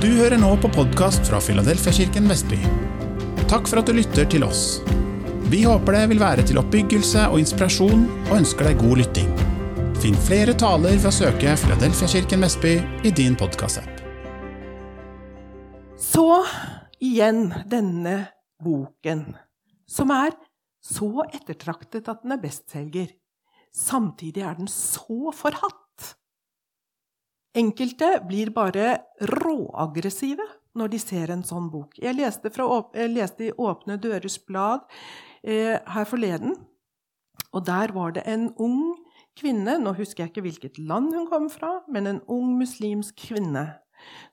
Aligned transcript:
Du 0.00 0.06
hører 0.16 0.38
nå 0.40 0.54
på 0.56 0.68
podkast 0.72 1.26
fra 1.28 1.36
Filadelfiakirken 1.44 2.24
Vestby. 2.30 2.56
Takk 3.50 3.66
for 3.68 3.82
at 3.82 3.88
du 3.90 3.92
lytter 3.92 4.24
til 4.32 4.46
oss. 4.46 4.78
Vi 5.52 5.58
håper 5.68 5.92
det 5.92 6.06
vil 6.14 6.22
være 6.22 6.46
til 6.48 6.56
oppbyggelse 6.56 7.26
og 7.28 7.36
inspirasjon, 7.42 8.06
og 8.30 8.32
ønsker 8.38 8.70
deg 8.70 8.80
god 8.80 9.02
lytting. 9.02 9.28
Finn 10.00 10.16
flere 10.24 10.54
taler 10.56 10.96
ved 10.96 11.10
å 11.10 11.12
søke 11.12 11.52
Filadelfiakirken 11.60 12.46
Vestby 12.46 12.72
i 13.04 13.12
din 13.12 13.36
podkastapp. 13.36 14.00
Så 16.00 16.24
igjen 16.96 17.50
denne 17.68 18.16
boken, 18.64 19.26
som 19.84 20.16
er 20.16 20.32
så 20.80 21.26
ettertraktet 21.28 22.08
at 22.08 22.24
den 22.24 22.38
er 22.38 22.40
bestselger. 22.40 23.12
Samtidig 23.76 24.48
er 24.48 24.56
den 24.64 24.72
så 24.72 25.36
forhatt. 25.36 25.79
Enkelte 27.58 28.20
blir 28.28 28.52
bare 28.54 29.00
råaggressive 29.26 30.44
når 30.78 30.92
de 30.92 31.00
ser 31.02 31.32
en 31.34 31.42
sånn 31.42 31.66
bok. 31.72 31.96
Jeg 31.98 32.14
leste, 32.14 32.52
fra, 32.54 32.66
jeg 32.94 33.10
leste 33.10 33.48
i 33.48 33.54
Åpne 33.58 33.96
dørers 33.98 34.38
blad 34.46 34.84
eh, 35.42 35.76
her 35.82 36.06
forleden, 36.06 36.54
og 37.50 37.64
der 37.66 37.90
var 37.96 38.14
det 38.14 38.22
en 38.30 38.52
ung 38.62 38.94
kvinne 39.38 39.78
Nå 39.80 39.94
husker 39.96 40.24
jeg 40.24 40.30
ikke 40.30 40.44
hvilket 40.44 40.78
land 40.78 41.14
hun 41.14 41.26
kom 41.30 41.48
fra, 41.50 41.80
men 41.90 42.06
en 42.06 42.20
ung 42.30 42.58
muslimsk 42.58 43.16
kvinne 43.30 43.64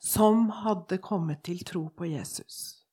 som 0.03 0.49
hadde 0.63 0.99
kommet 1.03 1.41
til 1.47 1.63
tro 1.65 1.87
på 1.95 2.09
Jesus. 2.11 2.83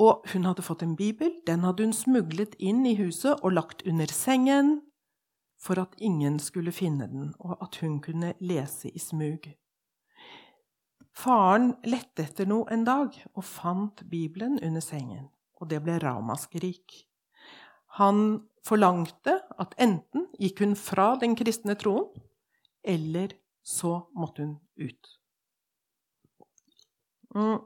Og 0.00 0.24
hun 0.32 0.46
hadde 0.48 0.64
fått 0.64 0.84
en 0.84 0.96
bibel. 0.96 1.34
Den 1.46 1.64
hadde 1.66 1.84
hun 1.84 1.96
smuglet 1.96 2.54
inn 2.58 2.86
i 2.88 2.94
huset 2.96 3.42
og 3.42 3.56
lagt 3.58 3.84
under 3.88 4.08
sengen 4.12 4.78
for 5.60 5.80
at 5.80 5.96
ingen 5.98 6.38
skulle 6.40 6.72
finne 6.72 7.06
den, 7.10 7.34
og 7.38 7.58
at 7.62 7.76
hun 7.82 8.00
kunne 8.00 8.32
lese 8.40 8.88
i 8.88 8.98
smug. 8.98 9.50
Faren 11.12 11.74
lette 11.84 12.24
etter 12.24 12.48
noe 12.48 12.70
en 12.72 12.86
dag 12.86 13.16
og 13.34 13.44
fant 13.44 14.04
Bibelen 14.08 14.58
under 14.64 14.80
sengen, 14.84 15.28
og 15.60 15.68
det 15.72 15.82
ble 15.84 15.98
ramaskrik. 16.00 17.02
Han 17.98 18.46
forlangte 18.64 19.40
at 19.60 19.74
enten 19.80 20.28
gikk 20.40 20.62
hun 20.64 20.76
fra 20.78 21.12
den 21.20 21.36
kristne 21.36 21.76
troen, 21.76 22.08
eller 22.80 23.34
så 23.66 24.06
måtte 24.16 24.46
hun 24.46 24.56
ut. 24.80 25.16
Mm. 27.34 27.60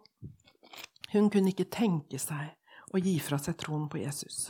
Hun 1.14 1.30
kunne 1.30 1.52
ikke 1.52 1.70
tenke 1.70 2.18
seg 2.18 2.56
å 2.90 3.00
gi 3.00 3.14
fra 3.22 3.38
seg 3.38 3.56
troen 3.60 3.86
på 3.90 4.02
Jesus. 4.02 4.48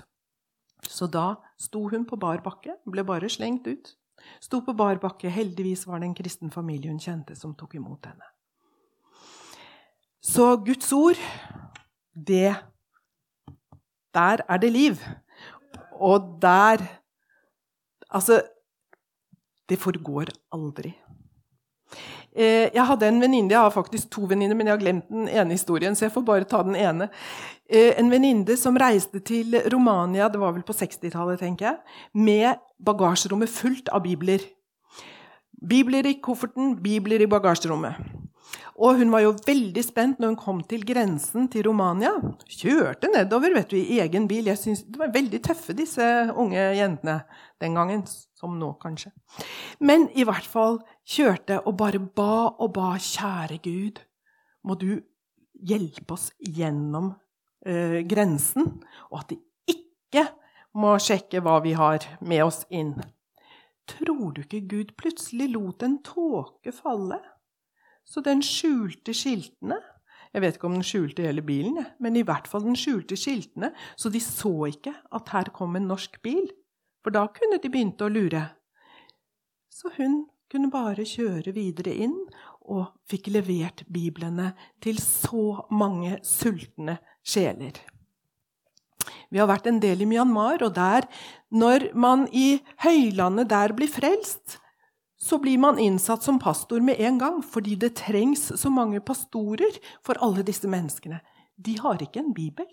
Så 0.89 1.09
da 1.11 1.35
sto 1.61 1.89
hun 1.91 2.05
på 2.07 2.19
bar 2.21 2.43
bakke, 2.45 2.77
ble 2.87 3.05
bare 3.07 3.31
slengt 3.31 3.67
ut. 3.67 3.95
Sto 4.41 4.61
på 4.65 4.75
bar 4.77 5.01
bakke. 5.03 5.31
Heldigvis 5.33 5.87
var 5.87 6.01
det 6.01 6.11
en 6.11 6.17
kristen 6.17 6.53
familie 6.55 6.93
hun 6.93 7.03
kjente, 7.03 7.37
som 7.37 7.55
tok 7.55 7.77
imot 7.79 8.07
henne. 8.07 8.31
Så 10.25 10.57
Guds 10.65 10.93
ord, 10.93 11.21
det 12.15 12.55
Der 14.15 14.39
er 14.49 14.59
det 14.59 14.73
liv. 14.73 14.99
Og 15.93 16.39
der 16.41 16.79
Altså, 18.15 18.43
det 19.69 19.79
forgår 19.79 20.25
aldri. 20.53 20.93
Eh, 22.35 22.71
jeg 22.75 22.87
hadde 22.89 23.07
en 23.07 23.21
venninne, 23.23 23.53
jeg 23.53 23.61
har 23.63 23.71
faktisk 23.71 24.11
to 24.11 24.27
venninner, 24.27 24.57
men 24.59 24.67
jeg 24.67 24.75
har 24.75 24.83
glemt 24.83 25.09
den 25.09 25.29
ene 25.29 25.55
historien. 25.55 25.95
så 25.95 26.07
jeg 26.07 26.13
får 26.13 26.25
bare 26.27 26.45
ta 26.45 26.63
den 26.63 26.75
ene. 26.75 27.09
Eh, 27.71 27.93
en 27.99 28.11
venninne 28.11 28.57
som 28.57 28.77
reiste 28.77 29.21
til 29.21 29.55
Romania, 29.73 30.29
det 30.29 30.41
var 30.41 30.53
vel 30.53 30.63
på 30.63 30.75
60-tallet, 30.75 31.39
tenker 31.39 31.67
jeg, 31.67 31.77
med 32.15 32.59
bagasjerommet 32.85 33.49
fullt 33.49 33.89
av 33.89 34.03
bibler. 34.03 34.41
Bibler 35.69 36.07
i 36.07 36.19
kofferten, 36.21 36.77
bibler 36.83 37.23
i 37.23 37.31
bagasjerommet. 37.31 38.24
Og 38.75 38.99
hun 38.99 39.13
var 39.15 39.23
jo 39.23 39.35
veldig 39.47 39.83
spent 39.87 40.19
når 40.19 40.33
hun 40.33 40.39
kom 40.41 40.61
til 40.67 40.83
grensen 40.87 41.47
til 41.51 41.69
Romania. 41.69 42.11
Kjørte 42.51 43.11
nedover 43.13 43.55
vet 43.55 43.71
du, 43.71 43.77
i 43.79 44.01
egen 44.03 44.27
bil. 44.31 44.49
Jeg 44.51 44.59
synes 44.59 44.83
De 44.89 44.99
var 44.99 45.13
veldig 45.15 45.41
tøffe, 45.45 45.77
disse 45.79 46.05
unge 46.35 46.59
jentene 46.75 47.21
den 47.63 47.79
gangen. 47.79 48.03
Som 48.35 48.59
nå, 48.59 48.73
kanskje. 48.83 49.13
Men 49.81 50.09
i 50.13 50.27
hvert 50.27 50.47
fall 50.47 50.81
kjørte 51.07 51.61
og 51.63 51.77
bare 51.79 52.03
ba 52.03 52.51
og 52.59 52.75
ba. 52.75 52.95
Kjære 52.99 53.61
Gud, 53.63 54.03
må 54.67 54.75
du 54.81 54.99
hjelpe 55.55 56.17
oss 56.17 56.33
gjennom 56.43 57.13
eh, 57.67 58.03
grensen, 58.09 58.81
og 59.11 59.23
at 59.23 59.33
de 59.33 59.39
ikke 59.71 60.27
må 60.75 60.97
sjekke 60.99 61.41
hva 61.45 61.61
vi 61.65 61.77
har 61.79 62.05
med 62.27 62.43
oss 62.45 62.65
inn. 62.75 62.97
Tror 63.89 64.33
du 64.35 64.43
ikke 64.43 64.65
Gud 64.67 64.95
plutselig 64.99 65.51
lot 65.53 65.85
en 65.87 65.99
tåke 66.05 66.73
falle? 66.75 67.21
Så 68.05 68.23
den 68.25 68.43
skjulte 68.45 69.15
skiltene. 69.17 69.81
Jeg 70.35 70.43
vet 70.43 70.57
ikke 70.59 70.69
om 70.69 70.77
den 70.77 70.87
skjulte 70.87 71.25
hele 71.25 71.45
bilen, 71.47 71.79
men 72.03 72.19
i 72.19 72.25
hvert 72.27 72.49
fall 72.51 72.65
den 72.67 72.79
skjulte 72.79 73.17
skiltene, 73.19 73.71
så 73.97 74.11
de 74.11 74.21
så 74.23 74.53
ikke 74.67 74.93
at 75.15 75.31
her 75.31 75.53
kom 75.55 75.77
en 75.79 75.87
norsk 75.89 76.19
bil. 76.27 76.49
For 77.05 77.15
da 77.15 77.29
kunne 77.31 77.61
de 77.63 77.71
begynt 77.71 78.03
å 78.03 78.11
lure. 78.11 78.49
Så 79.71 79.93
hun 79.99 80.25
kunne 80.51 80.73
bare 80.73 81.07
kjøre 81.07 81.55
videre 81.55 81.95
inn 82.07 82.17
og 82.65 82.95
fikk 83.11 83.31
levert 83.35 83.85
biblene 83.93 84.53
til 84.83 85.01
så 85.03 85.65
mange 85.75 86.19
sultne 86.27 86.99
sjeler. 87.27 87.77
Vi 89.31 89.41
har 89.41 89.49
vært 89.51 89.67
en 89.69 89.81
del 89.83 90.05
i 90.05 90.09
Myanmar, 90.09 90.63
og 90.63 90.75
der, 90.77 91.07
når 91.51 91.91
man 91.99 92.29
i 92.33 92.61
høylandet 92.85 93.51
der 93.51 93.75
blir 93.77 93.91
frelst, 93.91 94.61
så 95.25 95.39
blir 95.41 95.59
man 95.59 95.79
innsatt 95.81 96.23
som 96.23 96.39
pastor 96.39 96.83
med 96.85 97.01
en 97.01 97.19
gang, 97.19 97.41
fordi 97.43 97.79
det 97.81 97.95
trengs 97.97 98.51
så 98.61 98.71
mange 98.71 99.01
pastorer 99.01 99.79
for 100.05 100.21
alle 100.21 100.45
disse 100.45 100.69
menneskene. 100.69 101.23
De 101.57 101.79
har 101.81 102.03
ikke 102.05 102.21
en 102.21 102.35
bibel. 102.37 102.69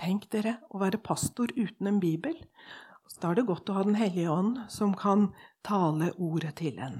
Tenk 0.00 0.26
dere 0.32 0.56
å 0.74 0.80
være 0.82 0.98
pastor 1.04 1.52
uten 1.54 1.86
en 1.86 2.00
bibel. 2.02 2.34
Da 3.20 3.30
er 3.30 3.38
det 3.38 3.46
godt 3.46 3.70
å 3.70 3.76
ha 3.76 3.84
Den 3.84 3.98
hellige 3.98 4.32
ånd, 4.32 4.58
som 4.72 4.94
kan 4.96 5.28
tale 5.66 6.10
ordet 6.16 6.56
til 6.62 6.78
en. 6.82 6.98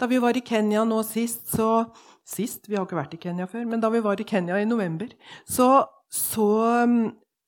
Da 0.00 0.08
vi 0.08 0.20
var 0.22 0.36
i 0.36 0.44
Kenya 0.44 0.86
nå 0.88 1.02
sist, 1.04 1.50
så 1.52 1.90
Sist, 2.30 2.68
vi 2.68 2.76
har 2.76 2.84
ikke 2.86 2.94
vært 2.94 3.14
i 3.16 3.18
Kenya 3.18 3.48
før, 3.50 3.64
men 3.66 3.80
da 3.82 3.88
vi 3.90 3.98
var 4.04 4.20
i 4.20 4.24
Kenya 4.28 4.60
i 4.60 4.66
november, 4.68 5.08
så, 5.50 5.82
så 6.14 6.46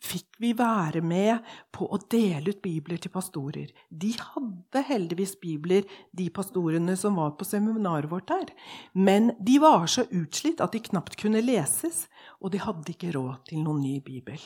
fikk 0.02 0.38
vi 0.42 0.52
være 0.58 1.02
med 1.06 1.42
på 1.74 1.86
å 1.86 1.98
dele 2.10 2.52
ut 2.52 2.62
bibler 2.64 3.00
til 3.02 3.12
pastorer. 3.14 3.70
De 3.88 4.10
hadde 4.18 4.84
heldigvis 4.88 5.36
bibler, 5.42 5.86
de 6.10 6.28
pastorene 6.34 6.96
som 6.98 7.18
var 7.20 7.36
på 7.38 7.46
seminaret 7.46 8.10
vårt 8.10 8.28
der. 8.32 8.50
Men 8.94 9.32
de 9.38 9.58
var 9.62 9.86
så 9.90 10.06
utslitt 10.10 10.62
at 10.64 10.74
de 10.74 10.82
knapt 10.90 11.18
kunne 11.20 11.44
leses, 11.44 12.06
og 12.42 12.54
de 12.54 12.62
hadde 12.62 12.94
ikke 12.94 13.14
råd 13.14 13.46
til 13.50 13.62
noen 13.62 13.84
ny 13.84 13.98
bibel. 14.04 14.40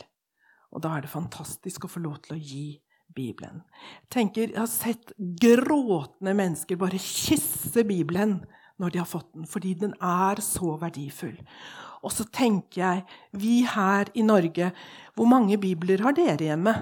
Og 0.74 0.82
da 0.84 0.96
er 0.96 1.06
det 1.06 1.14
fantastisk 1.14 1.86
å 1.86 1.92
få 1.92 2.04
lov 2.04 2.20
til 2.26 2.36
å 2.36 2.42
gi 2.42 2.66
Bibelen. 3.16 3.62
Jeg, 4.02 4.08
tenker, 4.12 4.50
jeg 4.50 4.58
har 4.58 4.68
sett 4.68 5.12
gråtende 5.16 6.34
mennesker 6.36 6.76
bare 6.80 7.00
kysse 7.00 7.86
Bibelen 7.86 8.40
når 8.82 8.92
de 8.92 9.00
har 9.00 9.08
fått 9.08 9.30
den, 9.32 9.46
fordi 9.48 9.72
den 9.80 9.94
er 10.04 10.42
så 10.44 10.74
verdifull. 10.80 11.38
Og 12.04 12.12
så 12.12 12.26
tenker 12.28 12.80
jeg, 12.82 13.02
vi 13.32 13.62
her 13.68 14.10
i 14.14 14.24
Norge, 14.26 14.72
hvor 15.16 15.28
mange 15.30 15.58
bibler 15.60 16.02
har 16.04 16.16
dere 16.16 16.50
hjemme? 16.50 16.74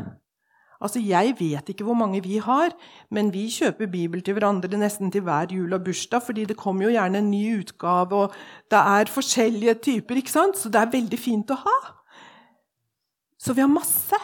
Altså, 0.84 1.00
Jeg 1.00 1.36
vet 1.38 1.68
ikke 1.68 1.84
hvor 1.84 1.94
mange 1.96 2.22
vi 2.22 2.36
har, 2.36 2.74
men 3.10 3.32
vi 3.32 3.46
kjøper 3.48 3.88
bibel 3.88 4.22
til 4.22 4.34
hverandre 4.36 4.76
nesten 4.78 5.10
til 5.10 5.22
hver 5.24 5.48
jul 5.50 5.72
og 5.72 5.84
bursdag, 5.84 6.22
fordi 6.22 6.44
det 6.44 6.56
kommer 6.60 6.84
jo 6.84 6.96
gjerne 6.96 7.18
en 7.18 7.30
ny 7.30 7.60
utgave, 7.60 8.12
og 8.12 8.34
det 8.70 8.78
er 8.78 9.12
forskjellige 9.12 9.74
typer, 9.74 10.20
ikke 10.20 10.34
sant? 10.34 10.58
så 10.58 10.68
det 10.68 10.80
er 10.80 10.92
veldig 10.92 11.18
fint 11.18 11.50
å 11.50 11.60
ha. 11.62 11.78
Så 13.38 13.54
vi 13.54 13.64
har 13.64 13.70
masse. 13.72 14.18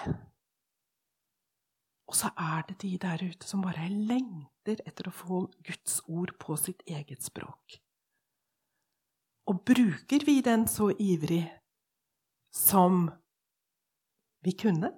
Og 2.10 2.16
så 2.18 2.32
er 2.36 2.64
det 2.68 2.80
de 2.82 2.96
der 2.98 3.22
ute 3.22 3.46
som 3.46 3.62
bare 3.62 3.86
lengter 3.88 4.82
etter 4.84 5.08
å 5.08 5.14
få 5.14 5.44
Guds 5.62 6.00
ord 6.08 6.34
på 6.42 6.56
sitt 6.58 6.82
eget 6.88 7.22
språk. 7.22 7.78
Og 9.50 9.64
bruker 9.66 10.22
vi 10.26 10.38
den 10.46 10.68
så 10.70 10.92
ivrig 10.94 11.42
som 12.54 13.08
vi 14.46 14.54
kunne? 14.54 14.92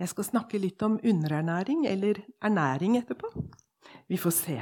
Jeg 0.00 0.12
skal 0.12 0.26
snakke 0.26 0.60
litt 0.60 0.82
om 0.84 0.98
underernæring 1.00 1.86
eller 1.88 2.20
ernæring 2.44 2.98
etterpå. 3.00 3.30
Vi 4.08 4.20
får 4.20 4.36
se 4.36 4.58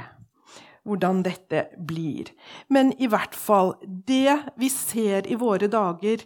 hvordan 0.87 1.19
dette 1.25 1.65
blir. 1.87 2.31
Men 2.69 2.93
i 2.99 3.07
hvert 3.11 3.35
fall 3.35 3.75
Det 3.83 4.53
vi 4.57 4.69
ser 4.69 5.27
i 5.27 5.35
våre 5.35 5.67
dager, 5.67 6.23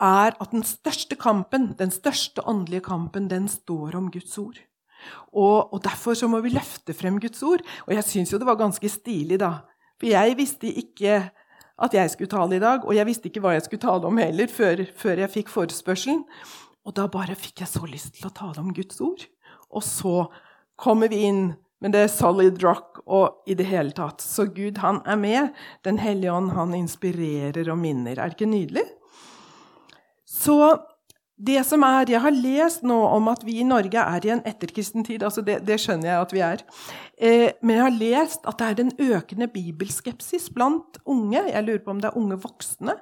er 0.00 0.34
at 0.34 0.50
den 0.50 0.64
største 0.66 1.14
kampen, 1.16 1.74
den 1.78 1.90
største 1.90 2.42
åndelige 2.42 2.82
kampen, 2.82 3.30
den 3.30 3.46
står 3.48 3.94
om 3.94 4.10
Guds 4.10 4.38
ord. 4.38 4.58
Og, 5.32 5.72
og 5.72 5.84
Derfor 5.84 6.14
så 6.14 6.28
må 6.28 6.40
vi 6.40 6.50
løfte 6.50 6.94
frem 6.94 7.20
Guds 7.20 7.42
ord. 7.42 7.62
Og 7.86 7.94
jeg 7.94 8.04
syns 8.04 8.32
jo 8.32 8.38
det 8.38 8.46
var 8.46 8.58
ganske 8.58 8.88
stilig, 8.88 9.38
da. 9.40 9.62
For 10.00 10.10
jeg 10.10 10.36
visste 10.36 10.66
ikke 10.66 11.30
at 11.82 11.94
jeg 11.96 12.10
skulle 12.12 12.30
tale 12.30 12.56
i 12.56 12.62
dag, 12.62 12.84
og 12.86 12.94
jeg 12.94 13.06
visste 13.08 13.30
ikke 13.30 13.42
hva 13.42 13.56
jeg 13.56 13.64
skulle 13.66 13.82
tale 13.82 14.06
om 14.06 14.18
heller, 14.20 14.50
før, 14.50 14.84
før 14.94 15.24
jeg 15.24 15.32
fikk 15.32 15.50
forespørselen. 15.50 16.22
Og 16.84 16.94
da 16.94 17.08
bare 17.10 17.34
fikk 17.38 17.64
jeg 17.64 17.70
så 17.72 17.82
lyst 17.88 18.18
til 18.18 18.28
å 18.28 18.34
tale 18.36 18.62
om 18.62 18.72
Guds 18.76 19.00
ord. 19.02 19.24
Og 19.74 19.82
så 19.82 20.26
kommer 20.80 21.10
vi 21.10 21.24
inn 21.26 21.44
med 21.82 21.94
det 21.96 22.06
solid 22.12 22.60
rock 22.64 23.02
og 23.04 23.50
i 23.50 23.56
det 23.58 23.66
hele 23.68 23.92
tatt. 23.96 24.22
Så 24.22 24.46
Gud, 24.54 24.78
han 24.84 25.02
er 25.08 25.18
med. 25.20 25.54
Den 25.84 25.98
hellige 26.00 26.32
ånd, 26.32 26.52
han 26.56 26.76
inspirerer 26.76 27.68
og 27.72 27.80
minner. 27.80 28.16
Er 28.16 28.30
det 28.30 28.38
ikke 28.38 28.52
nydelig? 28.52 28.84
Så 30.24 30.56
det 31.44 31.62
som 31.68 31.82
er, 31.86 32.10
Jeg 32.10 32.20
har 32.20 32.34
lest 32.34 32.84
nå 32.86 32.96
om 33.16 33.28
at 33.28 33.44
vi 33.44 33.58
i 33.60 33.66
Norge 33.66 34.00
er 34.00 34.26
i 34.26 34.32
en 34.34 34.44
etterkristen 34.46 35.04
tid. 35.04 35.22
altså 35.22 35.42
det, 35.42 35.60
det, 35.66 35.78
skjønner 35.80 36.08
jeg 36.08 36.20
at 36.20 36.32
vi 36.32 36.42
er. 36.44 36.64
Eh, 37.18 37.50
men 37.62 37.76
jeg 37.76 37.84
har 37.84 37.98
lest 37.98 38.46
at 38.46 38.58
det 38.58 38.68
er 38.68 38.84
en 38.84 38.94
økende 39.12 39.48
bibelskepsis 39.52 40.50
blant 40.54 41.00
unge. 41.04 41.42
Jeg 41.50 41.64
lurer 41.64 41.84
på 41.84 41.90
om 41.90 42.00
det 42.00 42.10
er 42.10 42.18
unge 42.20 42.38
voksne. 42.40 42.96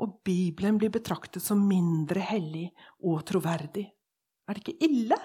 Og 0.00 0.20
Bibelen 0.24 0.78
blir 0.78 0.92
betraktet 0.92 1.42
som 1.42 1.62
mindre 1.66 2.20
hellig 2.20 2.68
og 3.02 3.24
troverdig. 3.28 3.88
Er 4.48 4.56
det 4.56 4.64
ikke 4.64 4.88
ille? 4.90 5.16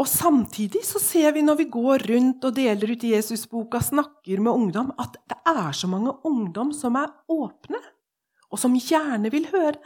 Og 0.00 0.08
Samtidig 0.08 0.84
så 0.88 1.00
ser 1.02 1.34
vi 1.36 1.42
når 1.44 1.58
vi 1.60 1.70
går 1.72 2.06
rundt 2.08 2.44
og 2.48 2.54
deler 2.56 2.94
ut 2.94 3.04
Jesusboka, 3.04 3.80
snakker 3.80 4.40
med 4.40 4.52
ungdom, 4.52 4.92
at 4.98 5.18
det 5.28 5.36
er 5.46 5.72
så 5.76 5.88
mange 5.90 6.14
ungdom 6.24 6.72
som 6.72 6.96
er 6.96 7.12
åpne, 7.28 7.80
og 8.48 8.60
som 8.60 8.76
gjerne 8.76 9.30
vil 9.32 9.50
høre. 9.52 9.76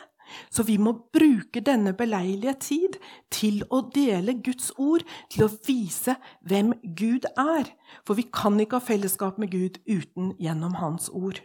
Så 0.51 0.67
vi 0.67 0.77
må 0.81 0.93
bruke 1.15 1.63
denne 1.65 1.93
beleilige 1.97 2.55
tid 2.61 3.01
til 3.33 3.63
å 3.71 3.83
dele 3.95 4.39
Guds 4.45 4.73
ord, 4.77 5.05
til 5.33 5.47
å 5.47 5.53
vise 5.67 6.17
hvem 6.47 6.75
Gud 6.99 7.29
er. 7.37 7.71
For 8.07 8.19
vi 8.19 8.27
kan 8.33 8.59
ikke 8.61 8.81
ha 8.81 8.89
fellesskap 8.89 9.39
med 9.43 9.53
Gud 9.55 9.81
uten 9.87 10.35
gjennom 10.43 10.79
Hans 10.81 11.11
ord. 11.13 11.43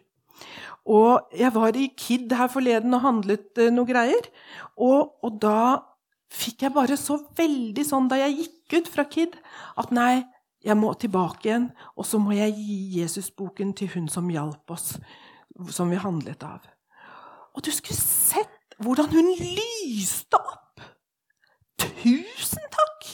Og 0.89 1.29
jeg 1.37 1.53
var 1.53 1.77
i 1.77 1.91
Kid 1.97 2.33
her 2.33 2.49
forleden 2.51 2.93
og 2.97 3.03
handlet 3.05 3.61
uh, 3.61 3.69
noe 3.73 3.87
greier. 3.89 4.29
Og, 4.77 5.17
og, 5.21 5.37
da 5.41 5.81
fikk 6.31 6.65
jeg 6.65 6.75
bare 6.75 6.97
så 6.97 7.19
veldig 7.37 7.83
sånn 7.85 8.07
da 8.11 8.21
jeg 8.21 8.37
gikk 8.39 8.77
ut 8.79 8.91
fra 8.93 9.05
Kid, 9.11 9.35
at 9.77 9.91
nei, 9.93 10.23
jeg 10.61 10.77
må 10.77 10.93
tilbake 11.01 11.49
igjen, 11.49 11.71
og 11.97 12.05
så 12.05 12.19
må 12.21 12.35
jeg 12.37 12.53
gi 12.55 13.01
Jesusboken 13.01 13.73
til 13.77 13.89
hun 13.95 14.07
som 14.11 14.29
hjalp 14.31 14.71
oss, 14.71 14.93
som 15.73 15.89
vi 15.91 15.99
handlet 15.99 16.45
av. 16.45 16.63
Og 17.57 17.65
du 17.65 17.71
skulle 17.73 17.99
sett 17.99 18.60
hvordan 18.91 19.13
hun 19.13 19.29
lyste 19.39 20.35
opp! 20.35 20.81
Tusen 21.79 22.65
takk! 22.73 23.07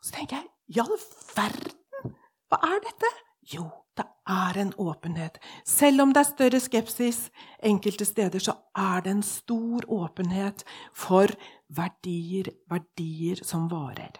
Så 0.00 0.14
tenker 0.14 0.38
jeg, 0.38 0.48
i 0.72 0.80
all 0.80 0.96
verden, 1.36 2.14
hva 2.48 2.58
er 2.64 2.80
dette? 2.86 3.10
Jo, 3.52 3.66
det 3.98 4.06
er 4.32 4.58
en 4.62 4.72
åpenhet. 4.80 5.36
Selv 5.68 6.06
om 6.06 6.14
det 6.14 6.22
er 6.22 6.30
større 6.30 6.60
skepsis 6.64 7.18
enkelte 7.60 8.06
steder, 8.08 8.40
så 8.40 8.56
er 8.72 9.04
det 9.04 9.12
en 9.12 9.24
stor 9.26 9.84
åpenhet 9.92 10.64
for 10.96 11.28
verdier, 11.68 12.48
verdier 12.72 13.44
som 13.44 13.68
varer. 13.68 14.16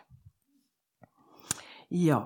Ja 1.93 2.23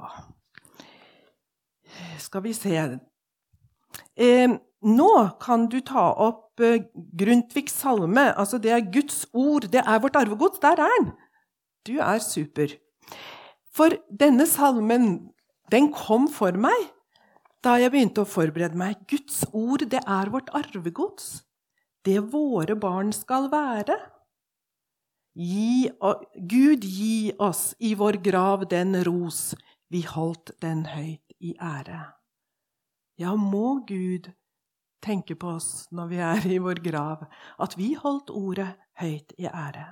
Skal 2.23 2.43
vi 2.45 2.53
se 2.55 2.75
eh, 2.77 4.51
Nå 4.87 5.12
kan 5.43 5.67
du 5.71 5.81
ta 5.85 6.11
opp 6.15 6.47
Eh, 6.61 6.83
Grundtvigs 6.94 7.75
salme. 7.83 8.33
Altså, 8.37 8.59
det 8.59 8.73
er 8.73 8.93
Guds 8.93 9.27
ord. 9.33 9.69
Det 9.73 9.83
er 9.85 10.00
vårt 10.00 10.17
arvegods. 10.17 10.59
Der 10.59 10.81
er 10.81 10.93
den! 10.97 11.12
Du 11.87 11.99
er 11.99 12.19
super. 12.19 12.73
For 13.73 13.93
denne 14.11 14.47
salmen, 14.47 15.33
den 15.71 15.93
kom 15.93 16.29
for 16.29 16.56
meg 16.56 16.93
da 17.65 17.77
jeg 17.81 17.91
begynte 17.91 18.23
å 18.23 18.29
forberede 18.31 18.79
meg. 18.79 19.00
Guds 19.11 19.43
ord, 19.53 19.85
det 19.91 20.00
er 20.06 20.31
vårt 20.31 20.49
arvegods. 20.55 21.43
Det 22.06 22.21
våre 22.32 22.77
barn 22.79 23.11
skal 23.12 23.50
være. 23.50 23.97
Gi, 25.37 25.91
Gud 26.49 26.87
gi 26.87 27.35
oss 27.43 27.75
i 27.82 27.93
vår 27.99 28.21
grav 28.25 28.69
den 28.71 28.94
ros, 29.05 29.50
vi 29.91 30.05
holdt 30.06 30.55
den 30.62 30.87
høyt 30.89 31.35
i 31.43 31.56
ære. 31.61 31.99
Ja, 33.21 33.35
må 33.35 33.82
Gud 33.89 34.31
tenke 35.04 35.37
på 35.38 35.56
oss 35.56 35.87
når 35.94 36.10
vi 36.10 36.20
er 36.22 36.46
i 36.50 36.58
vår 36.62 36.81
grav, 36.84 37.26
at 37.62 37.76
vi 37.78 37.94
holdt 37.98 38.32
ordet 38.34 38.72
høyt 39.00 39.34
i 39.38 39.48
ære. 39.48 39.87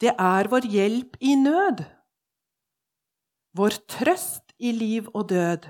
Det 0.00 0.12
er 0.12 0.48
vår 0.50 0.68
hjelp 0.72 1.18
i 1.20 1.34
nød, 1.40 1.82
vår 3.56 3.76
trøst 3.90 4.54
i 4.58 4.72
liv 4.76 5.08
og 5.14 5.28
død. 5.32 5.68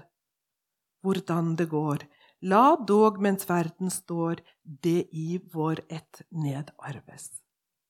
Hvordan 1.07 1.55
det 1.59 1.69
går, 1.71 2.03
la 2.51 2.77
dog 2.89 3.21
mens 3.23 3.47
verden 3.49 3.91
står, 3.93 4.43
det 4.63 5.07
i 5.15 5.39
vår 5.53 5.85
ett 5.89 6.23
nedarves. 6.35 7.31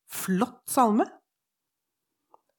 Flott 0.07 0.63
salme! 0.71 1.07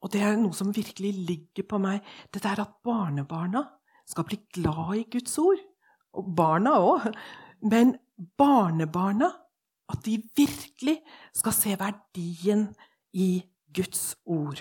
Og 0.01 0.13
det 0.13 0.21
er 0.21 0.37
noe 0.37 0.53
som 0.53 0.73
virkelig 0.73 1.13
ligger 1.25 1.65
på 1.69 1.79
meg, 1.81 2.05
det 2.33 2.43
er 2.45 2.61
at 2.61 2.77
barnebarna 2.85 3.63
skal 4.07 4.27
bli 4.27 4.39
glad 4.53 4.93
i 4.99 5.07
Guds 5.17 5.37
ord. 5.41 5.61
Og 6.17 6.29
barna 6.37 6.77
òg. 6.81 7.09
Men 7.61 7.97
barnebarna, 8.39 9.31
at 9.87 10.03
de 10.05 10.17
virkelig 10.35 10.97
skal 11.35 11.55
se 11.55 11.75
verdien 11.79 12.67
i 13.13 13.45
Guds 13.73 14.15
ord. 14.25 14.59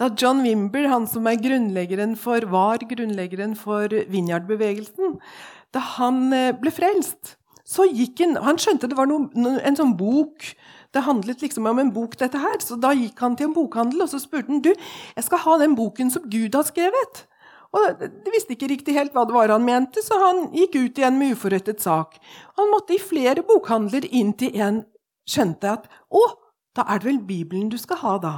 Da 0.00 0.08
John 0.16 0.40
Wimber, 0.46 0.88
han 0.88 1.06
som 1.06 1.28
grunnleggeren 1.28 2.16
for, 2.16 2.40
var 2.48 2.80
grunnleggeren 2.88 3.52
for 3.56 3.92
Vinjard-bevegelsen, 4.08 5.18
da 5.74 5.82
han 5.98 6.32
eh, 6.32 6.54
ble 6.56 6.72
frelst, 6.72 7.36
så 7.70 7.84
gikk 7.86 8.18
han 8.24 8.38
Han 8.42 8.58
skjønte 8.58 8.88
det 8.90 8.96
var 8.98 9.06
noe, 9.06 9.28
en 9.62 9.76
sånn 9.78 9.92
bok 9.98 10.48
det 10.94 11.04
handlet 11.06 11.42
liksom 11.42 11.68
om 11.70 11.78
en 11.78 11.92
bok, 11.94 12.16
dette 12.18 12.38
her. 12.38 12.58
Så 12.62 12.74
da 12.80 12.90
gikk 12.96 13.20
han 13.22 13.36
til 13.38 13.50
en 13.50 13.54
bokhandel 13.54 14.02
og 14.02 14.10
så 14.10 14.18
spurte 14.18 14.50
han, 14.50 14.62
du, 14.64 14.72
jeg 15.14 15.26
skal 15.26 15.42
ha 15.44 15.58
den 15.62 15.76
boken 15.78 16.10
som 16.10 16.24
Gud 16.30 16.56
har 16.58 16.66
skrevet. 16.66 17.24
Og 17.76 18.00
De 18.00 18.32
visste 18.34 18.56
ikke 18.56 18.70
riktig 18.72 18.96
helt 18.96 19.14
hva 19.14 19.22
det 19.28 19.36
var 19.36 19.52
han 19.54 19.66
mente, 19.66 20.02
så 20.02 20.18
han 20.18 20.46
gikk 20.56 20.76
ut 20.76 20.98
igjen 20.98 21.18
med 21.20 21.36
uforrettet 21.36 21.82
sak. 21.82 22.16
Han 22.58 22.70
måtte 22.72 22.96
i 22.96 23.02
flere 23.02 23.44
bokhandler 23.46 24.08
inn 24.10 24.32
til 24.38 24.56
en 24.58 24.82
skjønte 25.30 25.76
at 25.76 25.86
å, 26.10 26.24
da 26.74 26.86
er 26.90 26.98
det 26.98 27.10
vel 27.10 27.20
Bibelen 27.28 27.68
du 27.70 27.78
skal 27.78 28.00
ha, 28.02 28.16
da. 28.22 28.34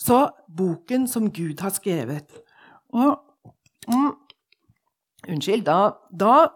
Så 0.00 0.22
boken 0.48 1.04
som 1.10 1.28
Gud 1.28 1.60
har 1.60 1.74
skrevet. 1.74 2.32
Og 2.96 3.18
mm, 3.92 4.14
Unnskyld. 5.26 5.64
Da, 5.66 5.96
da 6.10 6.46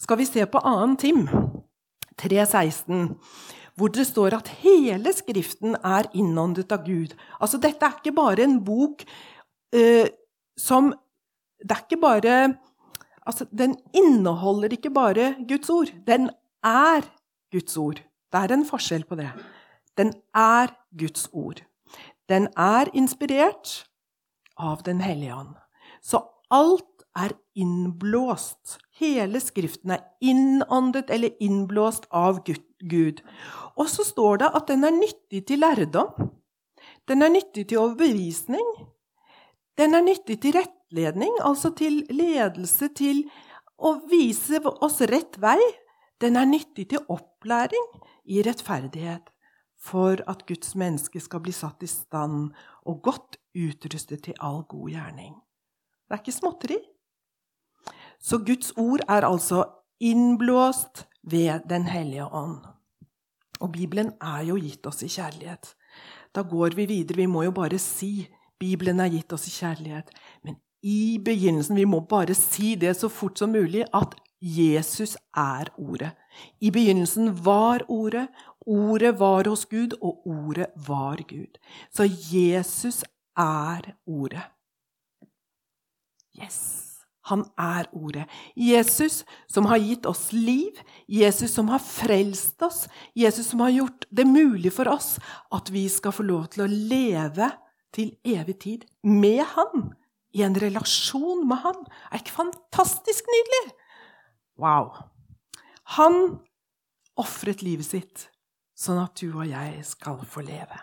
skal 0.00 0.20
vi 0.20 0.28
se 0.28 0.46
på 0.48 0.62
annen 0.64 0.96
Tim 1.00 1.26
3.16 2.20 3.14
hvor 3.78 3.92
det 3.92 4.04
står 4.08 4.36
at 4.36 4.50
hele 4.60 5.12
Skriften 5.16 5.76
er 5.76 6.08
innåndet 6.16 6.72
av 6.74 6.84
Gud. 6.84 7.14
Altså, 7.40 7.60
Dette 7.60 7.86
er 7.86 7.96
ikke 7.96 8.16
bare 8.16 8.44
en 8.44 8.58
bok 8.64 9.06
eh, 9.72 10.10
som 10.58 10.90
det 11.62 11.76
er 11.76 11.86
ikke 11.86 12.00
bare 12.02 12.40
Altså, 13.28 13.44
den 13.52 13.76
inneholder 13.94 14.72
ikke 14.72 14.90
bare 14.90 15.34
Guds 15.48 15.70
ord. 15.70 15.90
Den 16.06 16.30
er 16.64 17.04
Guds 17.52 17.76
ord. 17.76 18.00
Det 18.32 18.40
er 18.40 18.54
en 18.54 18.64
forskjell 18.66 19.04
på 19.04 19.14
det. 19.14 19.28
Den 19.98 20.14
er 20.34 20.72
Guds 20.98 21.28
ord. 21.32 21.60
Den 22.28 22.48
er 22.56 22.88
inspirert 22.94 23.84
av 24.56 24.82
Den 24.86 25.00
hellige 25.00 25.34
ånd. 25.36 25.54
Så 26.02 26.22
alt 26.50 27.04
er 27.16 27.36
innblåst. 27.54 28.78
Hele 29.00 29.40
Skriften 29.40 29.90
er 29.90 30.04
innåndet 30.20 31.10
eller 31.10 31.36
innblåst 31.40 32.06
av 32.10 32.42
Gud. 32.44 33.22
Og 33.76 33.88
så 33.88 34.04
står 34.04 34.42
det 34.42 34.50
at 34.54 34.68
den 34.68 34.84
er 34.84 34.96
nyttig 34.96 35.46
til 35.46 35.62
lærdom. 35.64 36.30
Den 37.08 37.22
er 37.22 37.32
nyttig 37.32 37.68
til 37.68 37.78
overbevisning. 37.78 38.66
Den 39.78 39.94
er 39.94 40.04
nyttig 40.04 40.40
til 40.42 40.56
rett 40.56 40.79
rettledning, 40.90 41.32
altså 41.42 41.70
til 41.74 42.04
ledelse, 42.10 42.88
til 42.94 43.28
å 43.78 44.00
vise 44.10 44.60
oss 44.80 45.00
rett 45.00 45.38
vei. 45.38 45.58
Den 46.20 46.36
er 46.36 46.44
nyttig 46.44 46.90
til 46.90 47.00
opplæring 47.08 47.86
i 48.26 48.42
rettferdighet, 48.42 49.30
for 49.78 50.20
at 50.28 50.46
Guds 50.46 50.74
menneske 50.74 51.20
skal 51.20 51.40
bli 51.40 51.52
satt 51.52 51.82
i 51.82 51.86
stand 51.88 52.52
og 52.84 53.02
godt 53.02 53.38
utrustet 53.54 54.24
til 54.24 54.34
all 54.40 54.64
god 54.68 54.90
gjerning. 54.90 55.34
Det 56.08 56.14
er 56.14 56.20
ikke 56.20 56.36
småtteri. 56.36 56.78
Så 58.20 58.38
Guds 58.44 58.72
ord 58.76 59.00
er 59.08 59.24
altså 59.24 59.64
innblåst 60.00 61.06
ved 61.22 61.60
Den 61.68 61.86
hellige 61.86 62.26
ånd. 62.26 62.66
Og 63.60 63.72
Bibelen 63.72 64.12
er 64.20 64.42
jo 64.42 64.56
gitt 64.56 64.86
oss 64.86 65.02
i 65.02 65.08
kjærlighet. 65.08 65.74
Da 66.34 66.42
går 66.42 66.76
vi 66.76 66.86
videre. 66.86 67.16
Vi 67.16 67.26
må 67.26 67.42
jo 67.44 67.52
bare 67.52 67.78
si 67.78 68.28
Bibelen 68.58 69.00
er 69.00 69.08
gitt 69.08 69.32
oss 69.32 69.46
i 69.48 69.50
kjærlighet. 69.50 70.10
Men 70.44 70.56
i 70.82 71.18
begynnelsen 71.24 71.76
Vi 71.76 71.84
må 71.84 72.00
bare 72.08 72.34
si 72.34 72.74
det 72.74 72.94
så 72.98 73.08
fort 73.12 73.38
som 73.38 73.52
mulig 73.52 73.84
at 73.94 74.16
Jesus 74.40 75.16
er 75.36 75.68
Ordet. 75.76 76.14
I 76.60 76.70
begynnelsen 76.70 77.44
var 77.44 77.84
Ordet, 77.88 78.28
Ordet 78.66 79.18
var 79.20 79.48
hos 79.48 79.66
Gud, 79.66 79.98
og 80.00 80.26
Ordet 80.26 80.66
var 80.86 81.20
Gud. 81.28 81.60
Så 81.92 82.08
Jesus 82.08 83.04
er 83.36 83.92
Ordet. 84.06 84.46
Yes! 86.40 86.86
Han 87.28 87.44
er 87.58 87.84
Ordet. 87.92 88.24
Jesus 88.56 89.24
som 89.48 89.68
har 89.68 89.78
gitt 89.78 90.06
oss 90.06 90.32
liv, 90.32 90.80
Jesus 91.06 91.52
som 91.52 91.68
har 91.68 91.78
frelst 91.78 92.62
oss, 92.62 92.86
Jesus 93.14 93.52
som 93.52 93.60
har 93.60 93.70
gjort 93.70 94.08
det 94.10 94.26
mulig 94.26 94.72
for 94.72 94.88
oss 94.88 95.18
at 95.52 95.70
vi 95.70 95.84
skal 95.88 96.16
få 96.16 96.26
lov 96.26 96.48
til 96.50 96.64
å 96.64 96.70
leve 96.70 97.52
til 97.94 98.14
evig 98.24 98.56
tid 98.64 98.88
med 99.04 99.44
Han 99.52 99.90
i 100.36 100.44
en 100.46 100.56
relasjon 100.62 101.46
med 101.48 101.62
han. 101.64 101.80
Er 102.10 102.22
ikke 102.22 102.36
fantastisk 102.36 103.26
nydelig? 103.30 103.64
Wow. 104.60 104.92
Han 105.96 106.40
ofret 107.20 107.64
livet 107.66 107.88
sitt 107.88 108.28
sånn 108.80 109.00
at 109.02 109.18
du 109.20 109.32
og 109.34 109.48
jeg 109.48 109.82
skal 109.84 110.22
få 110.24 110.44
leve. 110.46 110.78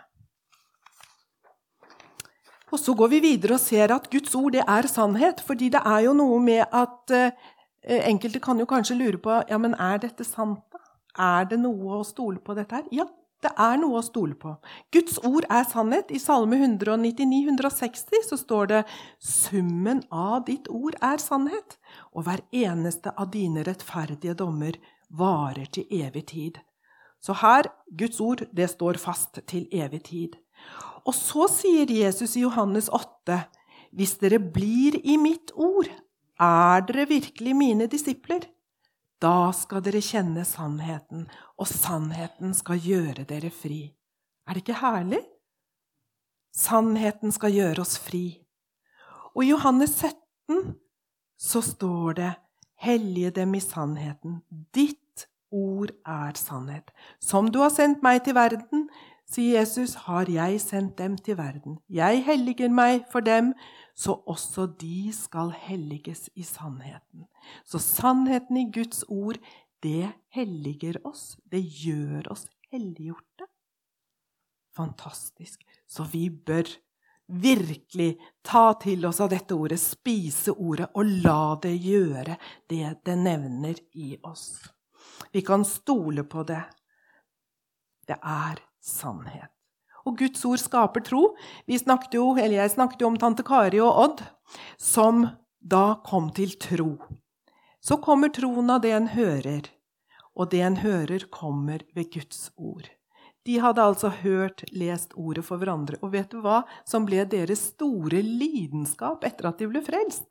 Og 2.67 2.79
Så 2.79 2.93
går 2.93 3.07
vi 3.07 3.19
videre 3.23 3.55
og 3.55 3.63
ser 3.63 3.93
at 3.95 4.09
Guds 4.11 4.35
ord 4.35 4.55
er 4.55 4.87
sannhet. 4.87 5.39
fordi 5.39 5.69
det 5.69 5.81
er 5.85 5.99
jo 6.03 6.13
noe 6.13 6.39
med 6.39 6.65
at 6.71 7.11
eh, 7.11 7.31
Enkelte 7.87 8.39
kan 8.43 8.59
jo 8.59 8.65
kanskje 8.65 8.97
lure 8.99 9.17
på 9.17 9.31
ja, 9.47 9.57
men 9.57 9.73
er 9.73 9.97
dette 9.97 10.23
sant. 10.23 10.59
da? 10.71 10.79
Er 11.17 11.45
det 11.45 11.59
noe 11.59 12.01
å 12.01 12.03
stole 12.03 12.39
på 12.43 12.53
dette 12.53 12.75
her? 12.75 12.83
Ja, 12.91 13.05
det 13.45 13.51
er 13.61 13.77
noe 13.77 13.99
å 13.99 14.05
stole 14.05 14.33
på. 14.39 14.55
Guds 14.93 15.19
ord 15.25 15.45
er 15.53 15.65
sannhet. 15.69 16.09
I 16.09 16.19
Salme 16.21 16.57
199-160 16.57 18.25
så 18.25 18.37
står 18.39 18.71
det 18.71 18.79
summen 19.21 20.01
av 20.09 20.47
ditt 20.47 20.69
ord 20.73 20.97
er 21.05 21.21
sannhet, 21.21 21.77
og 22.17 22.25
hver 22.25 22.41
eneste 22.49 23.13
av 23.13 23.29
dine 23.35 23.65
rettferdige 23.67 24.33
dommer 24.39 24.79
varer 25.13 25.69
til 25.73 25.85
evig 26.01 26.25
tid. 26.33 26.57
Så 27.21 27.37
her, 27.41 27.69
Guds 27.97 28.19
ord, 28.21 28.43
det 28.53 28.69
står 28.73 28.97
fast 29.01 29.41
til 29.49 29.67
evig 29.73 30.03
tid. 30.09 30.35
Og 31.05 31.15
så 31.15 31.47
sier 31.51 31.89
Jesus 31.93 32.35
i 32.35 32.43
Johannes 32.43 32.89
8.: 32.89 33.39
Hvis 33.93 34.17
dere 34.21 34.39
blir 34.39 34.97
i 35.03 35.17
mitt 35.17 35.53
ord, 35.55 35.87
er 36.39 36.85
dere 36.89 37.07
virkelig 37.09 37.55
mine 37.55 37.87
disipler. 37.87 38.45
Da 39.21 39.51
skal 39.55 39.81
dere 39.85 40.01
kjenne 40.03 40.43
sannheten, 40.45 41.25
og 41.57 41.69
sannheten 41.69 42.53
skal 42.53 42.81
gjøre 42.81 43.25
dere 43.29 43.49
fri. 43.49 43.81
Er 44.45 44.53
det 44.53 44.63
ikke 44.63 44.81
herlig? 44.81 45.23
Sannheten 46.53 47.33
skal 47.33 47.53
gjøre 47.53 47.81
oss 47.81 47.97
fri. 48.01 48.39
Og 49.33 49.43
i 49.45 49.49
Johannes 49.51 49.97
17 49.97 50.75
så 51.37 51.61
står 51.61 52.19
det 52.21 52.33
Hellige 52.77 53.31
dem 53.33 53.55
i 53.57 53.59
sannheten. 53.59 54.41
Ditt 54.75 55.25
ord 55.49 55.89
er 56.05 56.37
sannhet. 56.37 56.91
Som 57.19 57.49
du 57.49 57.63
har 57.63 57.73
sendt 57.73 58.03
meg 58.05 58.21
til 58.25 58.35
verden, 58.37 58.83
sier 59.25 59.57
Jesus, 59.57 59.95
har 60.05 60.29
jeg 60.29 60.61
sendt 60.61 60.97
dem 61.01 61.17
til 61.17 61.39
verden. 61.39 61.79
Jeg 61.89 62.21
helliger 62.27 62.69
meg 62.69 63.07
for 63.11 63.25
dem, 63.25 63.55
så 63.97 64.13
også 64.29 64.67
de 64.77 65.09
skal 65.15 65.49
helliges 65.57 66.27
i 66.37 66.43
sannheten. 66.45 67.25
Så 67.65 67.81
sannheten 67.81 68.59
i 68.61 68.67
Guds 68.71 69.03
ord, 69.09 69.39
det 69.81 70.11
helliger 70.33 70.99
oss. 71.07 71.37
Det 71.49 71.61
gjør 71.61 72.29
oss 72.31 72.45
helliggjorte. 72.69 73.47
Fantastisk. 74.77 75.65
Så 75.89 76.05
vi 76.11 76.29
bør 76.29 76.69
virkelig 77.27 78.19
ta 78.45 78.73
til 78.79 79.05
oss 79.09 79.19
av 79.23 79.33
dette 79.33 79.57
ordet, 79.57 79.79
spise 79.81 80.53
ordet, 80.53 80.91
og 80.93 81.09
la 81.25 81.57
det 81.65 81.73
gjøre 81.81 82.37
det 82.69 82.93
det 83.03 83.17
nevner 83.17 83.81
i 83.97 84.13
oss. 84.21 84.61
Vi 85.33 85.41
kan 85.41 85.65
stole 85.65 86.23
på 86.23 86.45
det. 86.45 86.63
Det 88.07 88.21
er 88.21 88.61
sannhet. 88.77 89.56
Og 90.07 90.17
Guds 90.21 90.45
ord 90.47 90.61
skaper 90.61 91.03
tro. 91.03 91.23
Snakket 91.67 92.15
jo, 92.15 92.31
jeg 92.39 92.73
snakket 92.73 93.03
jo 93.03 93.11
om 93.11 93.19
tante 93.19 93.43
Kari 93.43 93.81
og 93.83 94.03
Odd, 94.05 94.25
som 94.79 95.25
da 95.59 95.99
kom 96.07 96.31
til 96.31 96.55
tro. 96.61 96.93
Så 97.83 97.99
kommer 98.03 98.31
troen 98.33 98.71
av 98.71 98.81
det 98.83 98.93
en 98.95 99.11
hører, 99.13 99.67
og 100.35 100.51
det 100.51 100.63
en 100.63 100.79
hører, 100.81 101.27
kommer 101.31 101.83
ved 101.95 102.11
Guds 102.13 102.49
ord. 102.57 102.87
De 103.47 103.61
hadde 103.63 103.83
altså 103.83 104.09
hørt, 104.11 104.65
lest 104.75 105.13
ordet 105.15 105.45
for 105.47 105.59
hverandre. 105.59 105.95
Og 106.03 106.11
vet 106.11 106.27
du 106.33 106.41
hva 106.43 106.65
som 106.87 107.05
ble 107.07 107.23
deres 107.31 107.69
store 107.71 108.19
lidenskap 108.19 109.23
etter 109.27 109.47
at 109.47 109.61
de 109.61 109.69
ble 109.71 109.83
frelst? 109.85 110.27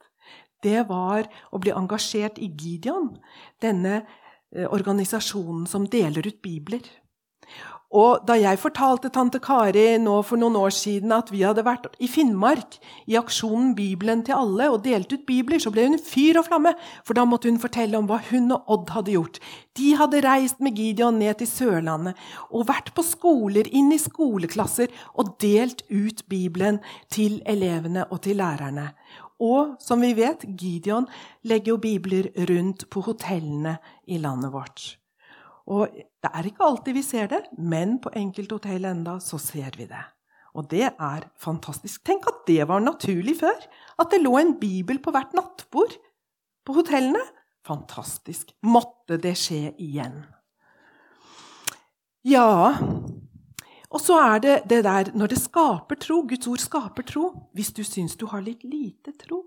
Det 0.65 0.83
var 0.89 1.29
å 1.53 1.61
bli 1.63 1.73
engasjert 1.73 2.41
i 2.43 2.51
Gideon, 2.53 3.15
denne 3.63 4.03
eh, 4.03 4.67
organisasjonen 4.69 5.65
som 5.71 5.89
deler 5.89 6.29
ut 6.29 6.43
bibler. 6.45 6.85
Og 7.95 8.25
da 8.27 8.35
jeg 8.35 8.59
fortalte 8.59 9.13
tante 9.15 9.39
Kari 9.39 9.95
nå 10.03 10.17
for 10.27 10.41
noen 10.41 10.57
år 10.59 10.73
siden 10.75 11.13
at 11.15 11.29
vi 11.31 11.45
hadde 11.47 11.63
vært 11.67 11.87
i 12.03 12.09
Finnmark 12.11 12.81
i 13.07 13.15
aksjonen 13.19 13.77
Bibelen 13.79 14.25
til 14.27 14.35
alle 14.35 14.67
og 14.73 14.83
delt 14.83 15.13
ut 15.15 15.23
bibler, 15.29 15.63
så 15.63 15.71
ble 15.71 15.85
hun 15.87 16.01
fyr 16.03 16.41
og 16.41 16.49
flamme, 16.49 16.73
for 17.07 17.15
da 17.15 17.23
måtte 17.29 17.47
hun 17.47 17.61
fortelle 17.63 17.99
om 17.99 18.09
hva 18.11 18.19
hun 18.33 18.51
og 18.57 18.73
Odd 18.75 18.91
hadde 18.97 19.15
gjort. 19.15 19.39
De 19.79 19.93
hadde 20.01 20.25
reist 20.27 20.59
med 20.65 20.75
Gideon 20.81 21.21
ned 21.23 21.39
til 21.39 21.51
Sørlandet 21.51 22.19
og 22.51 22.67
vært 22.73 22.91
på 22.97 23.07
skoler, 23.07 23.71
inn 23.71 23.95
i 23.95 24.01
skoleklasser 24.03 24.91
og 25.15 25.37
delt 25.43 25.87
ut 25.87 26.27
Bibelen 26.27 26.83
til 27.13 27.39
elevene 27.47 28.09
og 28.11 28.25
til 28.27 28.43
lærerne. 28.43 28.91
Og 29.39 29.77
som 29.79 30.03
vi 30.03 30.15
vet, 30.17 30.43
Gideon 30.59 31.07
legger 31.47 31.75
jo 31.75 31.81
bibler 31.81 32.33
rundt 32.51 32.89
på 32.91 33.05
hotellene 33.07 33.77
i 34.09 34.19
landet 34.19 34.53
vårt. 34.55 34.97
Og 35.67 35.91
det 36.27 36.41
er 36.41 36.47
ikke 36.49 36.67
alltid 36.67 36.97
vi 36.97 37.03
ser 37.07 37.29
det, 37.31 37.43
men 37.55 38.01
på 38.03 38.11
enkelte 38.19 38.57
hotell 38.59 38.87
enda 38.89 39.21
så 39.23 39.39
ser 39.39 39.77
vi 39.79 39.87
det. 39.87 40.03
Og 40.57 40.67
det 40.71 40.89
er 40.89 41.27
fantastisk. 41.39 42.03
Tenk 42.03 42.27
at 42.27 42.41
det 42.49 42.65
var 42.67 42.81
naturlig 42.83 43.37
før. 43.39 43.59
At 44.01 44.11
det 44.11 44.23
lå 44.25 44.33
en 44.41 44.57
bibel 44.59 44.99
på 44.99 45.13
hvert 45.15 45.37
nattbord 45.37 45.95
på 46.67 46.79
hotellene. 46.79 47.21
Fantastisk. 47.67 48.51
Måtte 48.65 49.21
det 49.21 49.37
skje 49.39 49.77
igjen. 49.79 50.25
Ja 52.27 52.75
Og 53.87 54.01
så 54.03 54.17
er 54.19 54.41
det 54.43 54.55
det 54.67 54.81
der 54.83 55.13
når 55.15 55.31
det 55.31 55.39
skaper 55.45 56.01
tro. 56.01 56.25
Guds 56.27 56.49
ord 56.51 56.65
skaper 56.65 57.07
tro. 57.07 57.29
Hvis 57.55 57.71
du 57.77 57.85
syns 57.85 58.17
du 58.17 58.27
har 58.33 58.43
litt 58.43 58.65
lite 58.65 59.13
tro, 59.21 59.45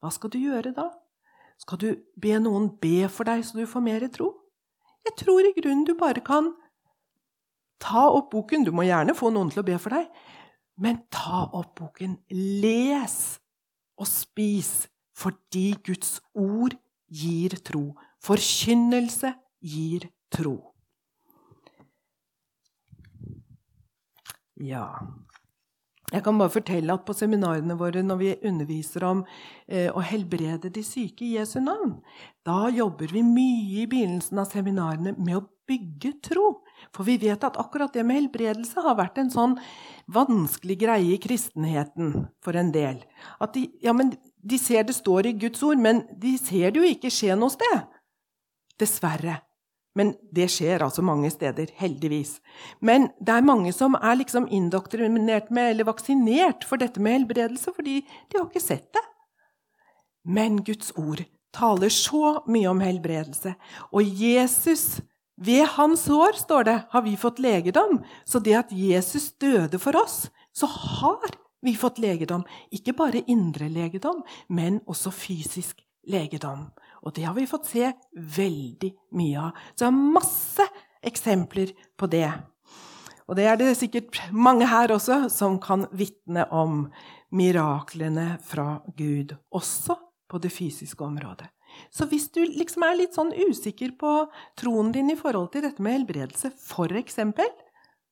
hva 0.00 0.14
skal 0.14 0.30
du 0.32 0.38
gjøre 0.38 0.72
da? 0.72 0.88
Skal 1.58 1.78
du 1.82 1.90
be 2.16 2.38
noen 2.40 2.70
be 2.80 3.08
for 3.12 3.28
deg 3.28 3.44
så 3.44 3.58
du 3.58 3.66
får 3.68 3.84
mer 3.84 4.08
tro? 4.14 4.30
Jeg 5.06 5.14
tror 5.22 5.46
i 5.46 5.54
grunnen 5.54 5.84
du 5.86 5.94
bare 5.98 6.22
kan 6.24 6.50
ta 7.82 8.08
opp 8.10 8.32
boken. 8.34 8.64
Du 8.66 8.72
må 8.74 8.86
gjerne 8.88 9.14
få 9.16 9.30
noen 9.34 9.52
til 9.52 9.62
å 9.62 9.66
be 9.66 9.78
for 9.82 9.94
deg, 9.94 10.08
men 10.82 11.02
ta 11.14 11.46
opp 11.46 11.76
boken. 11.78 12.18
Les 12.30 13.18
og 13.96 14.08
spis, 14.10 14.88
fordi 15.16 15.68
Guds 15.86 16.18
ord 16.34 16.76
gir 17.06 17.56
tro. 17.64 17.90
Forkynnelse 18.26 19.32
gir 19.62 20.08
tro. 20.34 20.58
Ja 24.56 24.88
jeg 26.16 26.24
kan 26.24 26.38
bare 26.40 26.52
fortelle 26.52 26.94
at 26.94 27.04
På 27.06 27.14
seminarene 27.16 27.76
våre 27.78 28.02
når 28.04 28.20
vi 28.20 28.32
underviser 28.48 29.04
om 29.06 29.22
eh, 29.68 29.90
å 29.92 30.02
helbrede 30.04 30.70
de 30.72 30.82
syke 30.84 31.26
i 31.26 31.34
Jesu 31.36 31.58
navn, 31.60 31.98
da 32.46 32.66
jobber 32.72 33.12
vi 33.12 33.22
mye 33.26 33.82
i 33.82 33.90
begynnelsen 33.90 34.40
av 34.40 34.50
seminarene 34.50 35.16
med 35.18 35.38
å 35.38 35.46
bygge 35.66 36.14
tro. 36.24 36.62
For 36.94 37.06
vi 37.08 37.16
vet 37.20 37.44
at 37.44 37.58
akkurat 37.60 37.94
det 37.94 38.04
med 38.06 38.20
helbredelse 38.20 38.82
har 38.84 38.98
vært 38.98 39.18
en 39.20 39.32
sånn 39.32 39.56
vanskelig 40.12 40.78
greie 40.84 41.16
i 41.16 41.20
kristenheten 41.22 42.28
for 42.44 42.58
en 42.58 42.70
del. 42.74 43.00
At 43.42 43.56
de, 43.56 43.66
ja, 43.82 43.94
de 43.96 44.60
ser 44.62 44.86
det 44.86 44.96
står 44.96 45.30
i 45.30 45.36
Guds 45.46 45.64
ord, 45.66 45.80
men 45.82 46.04
de 46.14 46.36
ser 46.38 46.70
det 46.70 46.82
jo 46.82 46.94
ikke 46.94 47.12
skje 47.12 47.36
noe 47.38 47.52
sted. 47.54 47.82
Dessverre. 48.78 49.40
Men 49.96 50.12
det 50.34 50.50
skjer 50.52 50.84
altså 50.84 51.02
mange 51.04 51.30
steder, 51.32 51.70
heldigvis. 51.80 52.36
Men 52.84 53.08
det 53.16 53.32
er 53.32 53.46
mange 53.46 53.72
som 53.72 53.96
er 53.96 54.18
liksom 54.20 54.48
indoktrinert 54.52 55.48
med 55.54 55.72
eller 55.72 55.88
vaksinert 55.88 56.66
for 56.68 56.80
dette 56.82 57.00
med 57.00 57.22
helbredelse, 57.22 57.72
fordi 57.76 58.02
de 58.04 58.38
har 58.38 58.44
ikke 58.46 58.62
sett 58.62 58.90
det. 58.92 59.04
Men 60.26 60.60
Guds 60.66 60.92
ord 61.00 61.22
taler 61.56 61.92
så 61.92 62.42
mye 62.50 62.68
om 62.68 62.82
helbredelse. 62.84 63.54
Og 63.94 64.04
Jesus, 64.04 65.00
ved 65.40 65.64
hans 65.76 66.04
hår, 66.10 66.36
står 66.44 66.68
det, 66.68 66.76
har 66.92 67.04
vi 67.06 67.16
fått 67.16 67.40
legedom. 67.40 68.02
Så 68.28 68.42
det 68.44 68.56
at 68.58 68.72
Jesus 68.74 69.30
døde 69.40 69.80
for 69.80 69.96
oss, 69.96 70.26
så 70.52 70.68
har 70.68 71.38
vi 71.64 71.76
fått 71.78 72.02
legedom. 72.02 72.44
Ikke 72.74 72.94
bare 72.96 73.24
indre 73.30 73.70
legedom, 73.72 74.22
men 74.48 74.82
også 74.86 75.14
fysisk 75.14 75.80
legedom. 76.06 76.68
Og 77.06 77.14
det 77.14 77.24
har 77.28 77.36
vi 77.36 77.46
fått 77.46 77.68
se 77.70 77.92
veldig 78.36 78.90
mye 79.14 79.48
av. 79.48 79.64
Så 79.74 79.84
det 79.84 79.90
er 79.92 80.14
masse 80.18 80.68
eksempler 81.06 81.72
på 81.98 82.08
det. 82.10 82.28
Og 83.26 83.38
det 83.38 83.46
er 83.46 83.58
det 83.58 83.74
sikkert 83.78 84.18
mange 84.34 84.66
her 84.70 84.90
også 84.94 85.26
som 85.32 85.60
kan 85.62 85.86
vitne 85.94 86.46
om 86.54 86.88
miraklene 87.34 88.36
fra 88.46 88.80
Gud, 88.98 89.34
også 89.54 89.98
på 90.30 90.40
det 90.42 90.50
fysiske 90.54 91.04
området. 91.04 91.48
Så 91.90 92.06
hvis 92.08 92.30
du 92.32 92.40
liksom 92.42 92.86
er 92.86 92.98
litt 92.98 93.14
sånn 93.14 93.34
usikker 93.34 93.96
på 94.00 94.12
troen 94.58 94.92
din 94.94 95.10
i 95.12 95.18
forhold 95.18 95.50
til 95.52 95.66
dette 95.66 95.82
med 95.82 95.98
helbredelse, 95.98 96.54
f.eks., 96.54 97.18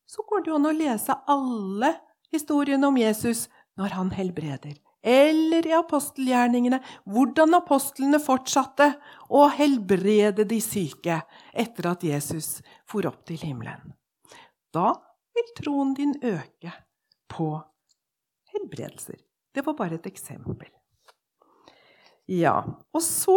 så 0.05 0.25
går 0.29 0.45
det 0.45 0.51
jo 0.53 0.59
an 0.59 0.69
å 0.69 0.75
lese 0.77 1.17
alle 1.31 1.95
historiene 2.35 2.91
om 2.91 2.99
Jesus 3.01 3.47
når 3.81 3.97
han 3.97 4.11
helbreder 4.15 4.77
eller 5.05 5.67
i 5.69 5.75
apostelgjerningene 5.77 6.81
hvordan 7.13 7.59
apostlene 7.61 8.21
fortsatte 8.23 8.95
å 9.29 9.45
helbrede 9.53 10.47
de 10.49 10.61
syke 10.65 11.21
etter 11.53 11.91
at 11.93 12.07
Jesus 12.09 12.57
for 12.89 13.05
opp 13.11 13.21
til 13.29 13.43
himmelen. 13.45 13.93
Da 14.73 14.95
vil 15.37 15.51
troen 15.59 15.93
din 15.99 16.17
øke 16.25 16.73
på 17.31 17.51
helbredelser. 18.55 19.21
Det 19.55 19.63
var 19.67 19.77
bare 19.79 20.01
et 20.01 20.09
eksempel. 20.09 20.71
Ja, 22.31 22.57
og 22.95 23.03
så 23.05 23.37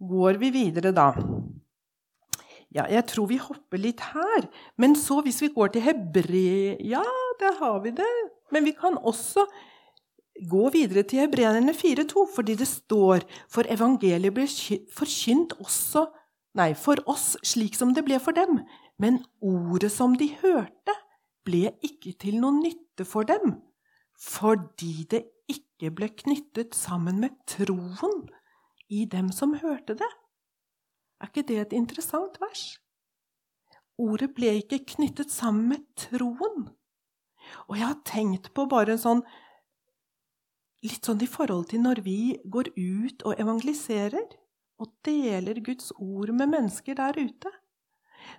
går 0.00 0.40
vi 0.40 0.48
videre, 0.54 0.94
da. 0.96 1.12
Ja, 2.72 2.86
jeg 2.88 3.04
tror 3.10 3.28
vi 3.28 3.36
hopper 3.36 3.80
litt 3.80 4.00
her. 4.14 4.46
Men 4.80 4.96
så, 4.96 5.20
hvis 5.20 5.42
vi 5.44 5.50
går 5.52 5.74
til 5.74 5.84
Hebrea 5.84 6.78
Ja, 6.80 7.04
der 7.40 7.58
har 7.60 7.82
vi 7.84 7.92
det. 7.98 8.14
Men 8.50 8.64
vi 8.64 8.72
kan 8.72 8.96
også 8.96 9.44
gå 10.48 10.68
videre 10.74 11.04
til 11.08 11.24
Hebreerne 11.24 11.74
4,2, 11.76 12.26
fordi 12.34 12.56
det 12.58 12.68
står 12.68 13.26
For 13.50 13.68
evangeliet 13.68 14.34
ble 14.34 14.48
forkynt 14.94 15.56
også 15.60 16.08
Nei, 16.52 16.74
for 16.76 17.00
oss 17.08 17.38
slik 17.48 17.78
som 17.78 17.94
det 17.96 18.04
ble 18.04 18.18
for 18.20 18.36
dem. 18.36 18.58
Men 19.00 19.22
ordet 19.40 19.88
som 19.94 20.12
de 20.20 20.28
hørte, 20.42 20.94
ble 21.46 21.70
ikke 21.80 22.12
til 22.20 22.36
noen 22.42 22.60
nytte 22.62 23.06
for 23.08 23.26
dem, 23.26 23.56
fordi 24.20 25.06
det 25.10 25.22
ikke 25.50 25.90
ble 25.96 26.10
knyttet 26.12 26.76
sammen 26.76 27.22
med 27.24 27.34
troen 27.48 28.26
i 28.92 29.06
dem 29.10 29.32
som 29.32 29.56
hørte 29.58 29.96
det. 29.98 30.10
Er 31.22 31.30
ikke 31.30 31.46
det 31.48 31.58
et 31.62 31.74
interessant 31.78 32.38
vers? 32.42 32.76
Ordet 33.98 34.32
ble 34.36 34.52
ikke 34.60 34.82
knyttet 34.94 35.32
sammen 35.32 35.72
med 35.72 35.88
troen. 35.98 36.68
Og 37.68 37.78
jeg 37.78 37.86
har 37.86 38.00
tenkt 38.06 38.52
på 38.54 38.68
bare 38.70 38.94
en 38.94 39.02
sånn 39.02 39.24
Litt 40.82 41.06
sånn 41.06 41.22
i 41.22 41.30
forhold 41.30 41.68
til 41.70 41.82
når 41.84 42.02
vi 42.02 42.36
går 42.50 42.72
ut 42.74 43.22
og 43.28 43.38
evangeliserer 43.40 44.24
og 44.82 44.90
deler 45.06 45.60
Guds 45.62 45.92
ord 45.94 46.32
med 46.34 46.50
mennesker 46.50 46.98
der 46.98 47.18
ute. 47.20 47.52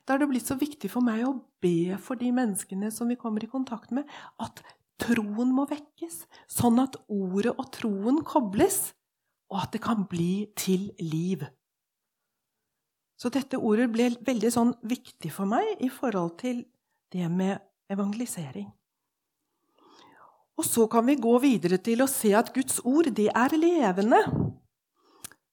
Da 0.04 0.16
er 0.16 0.24
det 0.24 0.30
blitt 0.32 0.50
så 0.50 0.58
viktig 0.60 0.90
for 0.92 1.06
meg 1.06 1.24
å 1.28 1.38
be 1.64 1.96
for 2.04 2.20
de 2.20 2.32
menneskene 2.36 2.92
som 2.92 3.08
vi 3.12 3.20
kommer 3.20 3.44
i 3.44 3.52
kontakt 3.52 3.94
med, 3.96 4.08
at 4.44 4.60
troen 5.00 5.52
må 5.56 5.66
vekkes, 5.70 6.24
sånn 6.52 6.80
at 6.84 7.00
ordet 7.12 7.56
og 7.56 7.70
troen 7.76 8.22
kobles, 8.28 8.92
og 9.52 9.64
at 9.64 9.76
det 9.76 9.84
kan 9.84 10.06
bli 10.10 10.48
til 10.60 10.90
liv. 11.00 11.44
Så 13.20 13.32
dette 13.32 13.60
ordet 13.60 13.88
ble 13.94 14.10
veldig 14.26 14.52
sånn 14.52 14.74
viktig 14.84 15.32
for 15.32 15.48
meg 15.48 15.84
i 15.84 15.92
forhold 15.94 16.36
til 16.42 16.64
det 17.14 17.30
med 17.32 17.62
evangelisering. 17.94 18.72
Og 20.58 20.66
så 20.68 20.86
kan 20.88 21.06
vi 21.08 21.18
gå 21.18 21.34
videre 21.42 21.80
til 21.82 22.04
å 22.04 22.10
se 22.10 22.34
at 22.38 22.52
Guds 22.54 22.80
ord, 22.86 23.10
det 23.16 23.30
er 23.34 23.56
levende. 23.58 24.20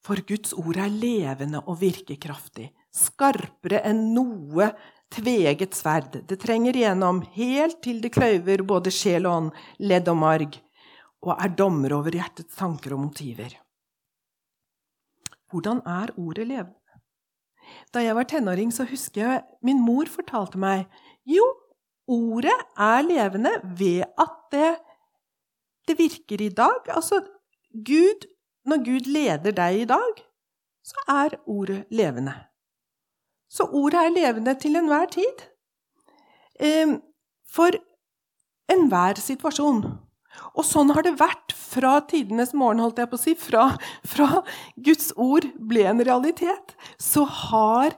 For 0.04 0.20
Guds 0.26 0.52
ord 0.56 0.78
er 0.80 0.92
levende 0.92 1.62
og 1.66 1.80
virkekraftig, 1.80 2.70
skarpere 2.92 3.82
enn 3.88 4.10
noe 4.14 4.70
tveget 5.12 5.76
sverd. 5.76 6.20
Det 6.28 6.38
trenger 6.40 6.76
igjennom 6.76 7.22
helt 7.36 7.80
til 7.84 8.00
det 8.04 8.12
kløyver 8.14 8.64
både 8.66 8.92
sjel 8.94 9.28
og 9.28 9.36
ånd, 9.36 9.62
ledd 9.82 10.08
og 10.12 10.20
marg, 10.20 10.60
og 11.24 11.34
er 11.36 11.56
dommer 11.56 11.96
over 11.96 12.16
hjertets 12.16 12.56
tanker 12.56 12.94
og 12.96 13.04
motiver. 13.08 13.56
Hvordan 15.50 15.82
er 15.88 16.12
ordet 16.20 16.46
levende? 16.46 16.76
Da 17.94 18.02
jeg 18.02 18.16
var 18.16 18.26
tenåring, 18.30 18.70
så 18.74 18.86
husker 18.88 19.20
jeg 19.24 19.42
min 19.66 19.80
mor 19.82 20.08
fortalte 20.10 20.58
meg 20.60 20.86
jo, 21.28 21.44
ordet 22.10 22.56
er 22.78 23.02
levende 23.06 23.52
ved 23.78 24.06
at 24.18 24.38
det, 24.54 24.70
det 25.90 25.98
virker 25.98 26.42
i 26.42 26.50
dag. 26.54 26.86
Altså, 26.94 27.20
Gud, 27.74 28.26
når 28.66 28.84
Gud 28.86 29.10
leder 29.10 29.54
deg 29.56 29.82
i 29.82 29.88
dag, 29.90 30.22
så 30.86 31.04
er 31.10 31.36
ordet 31.46 31.84
levende. 31.90 32.34
Så 33.50 33.66
ordet 33.66 34.04
er 34.04 34.14
levende 34.14 34.54
til 34.62 34.78
enhver 34.78 35.10
tid. 35.10 35.46
Ehm, 36.60 37.00
for 37.50 37.74
enhver 38.70 39.18
situasjon. 39.18 39.82
Og 40.54 40.64
sånn 40.66 40.92
har 40.94 41.04
det 41.06 41.16
vært 41.18 41.54
fra 41.56 41.96
tidenes 42.10 42.52
morgen, 42.54 42.82
holdt 42.82 43.00
jeg 43.02 43.10
på 43.10 43.18
å 43.18 43.22
si. 43.22 43.34
Fra, 43.38 43.64
fra 44.06 44.42
Guds 44.78 45.10
ord 45.18 45.48
ble 45.70 45.86
en 45.90 46.02
realitet, 46.06 46.76
så 47.02 47.24
har, 47.26 47.96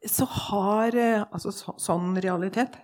så 0.00 0.28
har 0.48 0.96
eh, 0.96 1.26
Altså 1.28 1.52
så, 1.52 1.76
sånn 1.80 2.16
realitet. 2.24 2.78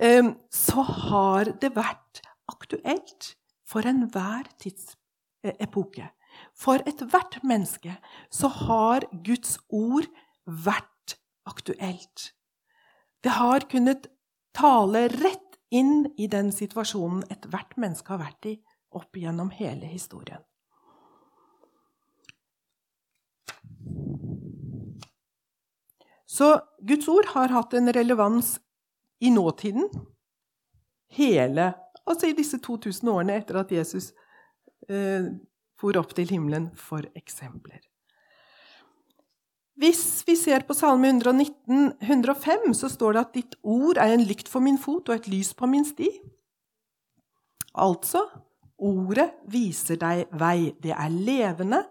Um, 0.00 0.34
så 0.52 0.84
har 0.86 1.52
det 1.60 1.74
vært 1.76 2.22
aktuelt 2.48 3.34
for 3.68 3.86
enhver 3.88 4.48
tidsepoke. 4.60 6.08
For 6.54 6.82
ethvert 6.88 7.40
menneske 7.46 7.96
så 8.30 8.50
har 8.64 9.06
Guds 9.26 9.58
ord 9.68 10.08
vært 10.44 11.18
aktuelt. 11.48 12.32
Det 13.24 13.34
har 13.36 13.66
kunnet 13.70 14.08
tale 14.56 15.08
rett 15.12 15.58
inn 15.74 16.06
i 16.16 16.28
den 16.30 16.52
situasjonen 16.54 17.24
ethvert 17.32 17.76
menneske 17.76 18.14
har 18.14 18.22
vært 18.22 18.48
i 18.48 18.54
opp 18.96 19.16
gjennom 19.20 19.50
hele 19.52 19.88
historien. 19.90 20.40
Så 26.28 26.52
Guds 26.86 27.08
ord 27.10 27.26
har 27.34 27.50
hatt 27.52 27.74
en 27.74 27.90
relevans 27.92 28.58
i 29.24 29.30
nåtiden. 29.34 29.88
Hele, 31.16 31.72
altså 32.08 32.30
i 32.30 32.36
disse 32.36 32.58
2000 32.64 33.10
årene 33.12 33.36
etter 33.38 33.60
at 33.60 33.72
Jesus 33.72 34.12
eh, 34.88 35.28
for 35.78 35.98
opp 36.00 36.14
til 36.16 36.30
himmelen, 36.30 36.70
for 36.74 37.06
eksempler. 37.18 37.80
Hvis 39.78 40.24
vi 40.26 40.34
ser 40.34 40.64
på 40.66 40.74
Salme 40.74 41.06
119, 41.12 41.92
105, 42.02 42.74
så 42.74 42.88
står 42.90 43.12
det 43.12 43.20
at 43.20 43.34
'ditt 43.34 43.54
ord 43.62 43.96
er 43.96 44.14
en 44.14 44.24
lykt 44.26 44.48
for 44.48 44.60
min 44.60 44.78
fot 44.78 45.08
og 45.08 45.14
et 45.14 45.28
lys 45.30 45.54
på 45.54 45.66
min 45.70 45.86
sti'. 45.86 46.18
Altså 47.78 48.24
ordet 48.78 49.30
viser 49.46 49.96
deg 49.96 50.26
vei. 50.32 50.74
Det 50.82 50.90
er 50.90 51.08
levende, 51.08 51.84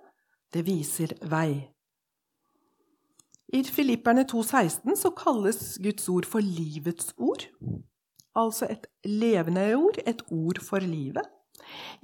det 0.54 0.66
viser 0.68 1.16
vei. 1.32 1.72
I 3.54 3.64
Filipperne 3.64 4.26
2,16 4.28 4.96
så 5.00 5.10
kalles 5.16 5.80
Guds 5.84 6.10
ord 6.10 6.26
for 6.26 6.44
livets 6.44 7.14
ord. 7.18 7.48
Altså 8.38 8.68
et 8.70 8.86
levende 9.06 9.72
ord, 9.76 9.98
et 10.06 10.22
ord 10.32 10.62
for 10.62 10.84
livet. 10.84 11.26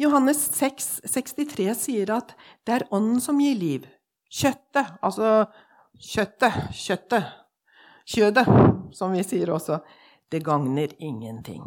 Johannes 0.02 0.40
6, 0.58 1.04
63 1.06 1.68
sier 1.78 2.10
at 2.16 2.34
det 2.66 2.80
er 2.80 2.88
ånden 2.92 3.22
som 3.22 3.40
gir 3.40 3.56
liv. 3.60 3.86
Kjøttet, 4.34 4.98
altså 5.06 5.46
Kjøttet, 5.94 6.56
kjøttet, 6.74 7.26
kjødet, 8.10 8.48
som 8.98 9.14
vi 9.14 9.22
sier 9.24 9.52
også, 9.54 9.78
det 10.34 10.42
gagner 10.44 10.90
ingenting. 10.98 11.62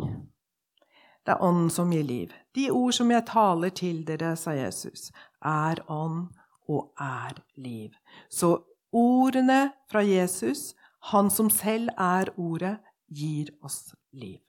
Det 1.23 1.33
er 1.37 1.43
ånden 1.47 1.71
som 1.71 1.93
gir 1.95 2.03
liv. 2.05 2.35
De 2.55 2.67
ord 2.75 2.93
som 2.93 3.11
jeg 3.15 3.25
taler 3.31 3.71
til 3.71 4.03
dere, 4.09 4.35
sa 4.37 4.53
Jesus, 4.59 5.13
er 5.41 5.81
ånd 5.89 6.27
og 6.69 6.91
er 7.01 7.39
liv. 7.55 7.95
Så 8.29 8.51
ordene 8.93 9.71
fra 9.91 10.03
Jesus, 10.03 10.75
han 11.13 11.31
som 11.31 11.51
selv 11.51 11.95
er 11.97 12.35
ordet, 12.37 12.77
gir 13.07 13.55
oss 13.63 13.95
liv. 14.11 14.43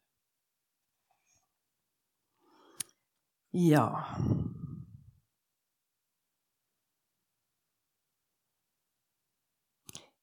Ja 3.53 3.87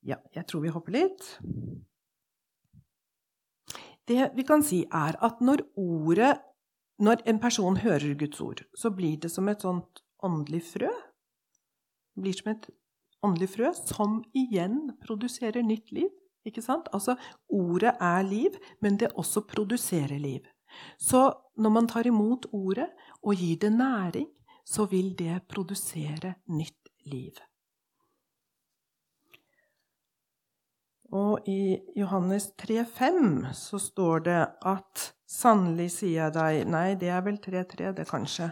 Ja, 0.05 0.19
jeg 0.37 0.45
tror 0.47 0.61
vi 0.61 0.73
hopper 0.73 0.93
litt. 0.93 1.29
Det 4.05 4.27
vi 4.37 4.45
kan 4.45 4.61
si, 4.63 4.83
er 4.85 5.17
at 5.25 5.41
når 5.41 5.65
ordet 5.81 6.35
Når 6.99 7.25
en 7.27 7.41
person 7.43 7.77
hører 7.77 8.15
Guds 8.15 8.41
ord, 8.41 8.61
så 8.79 8.91
blir 8.95 9.17
det 9.19 9.31
som 9.33 9.49
et 9.51 9.65
sånt 9.65 10.05
åndelig 10.23 10.61
frø. 10.63 10.91
Det 12.15 12.23
blir 12.23 12.37
som 12.39 12.53
et 12.53 12.69
åndelig 13.27 13.49
frø 13.51 13.73
som 13.75 14.21
igjen 14.31 14.93
produserer 15.03 15.67
nytt 15.67 15.91
liv. 15.91 16.13
Ikke 16.47 16.63
sant? 16.63 16.87
Altså, 16.95 17.17
ordet 17.51 17.97
er 17.99 18.23
liv, 18.23 18.55
men 18.81 19.01
det 19.01 19.11
også 19.19 19.43
produserer 19.49 20.23
liv. 20.23 20.47
Så 20.99 21.27
når 21.57 21.71
man 21.71 21.89
tar 21.91 22.07
imot 22.07 22.47
ordet 22.53 22.91
og 23.23 23.35
gir 23.39 23.59
det 23.63 23.73
næring, 23.73 24.29
så 24.65 24.87
vil 24.89 25.13
det 25.19 25.43
produsere 25.49 26.35
nytt 26.49 26.89
liv. 27.05 27.35
Og 31.15 31.47
i 31.47 31.79
Johannes 31.97 32.49
3,5 32.59 33.53
så 33.55 33.79
står 33.79 34.25
det 34.27 34.41
at 34.67 35.03
sannelig 35.31 35.91
sier 35.99 36.25
jeg 36.25 36.35
deg 36.35 36.71
Nei, 36.73 36.95
det 36.99 37.11
er 37.13 37.23
vel 37.23 37.39
3,3, 37.39 37.93
det, 37.95 38.07
kanskje. 38.09 38.51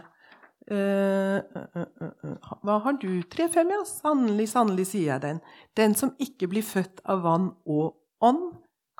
Uh, 0.71 1.43
uh, 1.59 1.89
uh, 1.99 2.53
Hva 2.63 2.77
har 2.85 2.95
du? 3.01 3.09
3,5, 3.35 3.73
ja. 3.73 3.81
Sannelig, 3.89 4.47
sannelig 4.53 4.87
sier 4.93 5.15
jeg 5.15 5.25
den. 5.25 5.43
Den 5.75 5.97
som 5.99 6.13
ikke 6.23 6.47
blir 6.53 6.63
født 6.63 7.03
av 7.03 7.25
vann 7.25 7.51
og 7.67 7.99
ånd, 8.23 8.53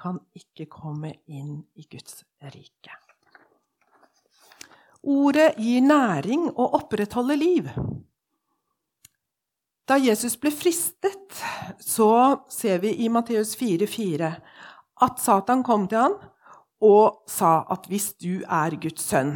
kan 0.04 0.20
ikke 0.36 0.68
komme 0.74 1.14
inn 1.30 1.62
i 1.80 1.86
Guds 1.88 2.24
rike. 2.52 3.03
Ordet 5.04 5.58
gir 5.60 5.82
næring 5.84 6.48
og 6.54 6.74
opprettholder 6.80 7.36
liv. 7.36 7.68
Da 9.84 9.98
Jesus 10.00 10.38
ble 10.40 10.52
fristet, 10.52 11.42
så 11.84 12.40
ser 12.50 12.80
vi 12.80 12.94
i 13.04 13.10
Matteus 13.12 13.58
4,4 13.60 14.30
at 15.04 15.20
Satan 15.20 15.64
kom 15.64 15.90
til 15.92 16.00
ham 16.00 16.16
og 16.84 17.24
sa 17.28 17.66
at 17.72 17.90
hvis 17.92 18.14
du 18.16 18.44
er 18.48 18.78
Guds 18.80 19.04
sønn, 19.04 19.36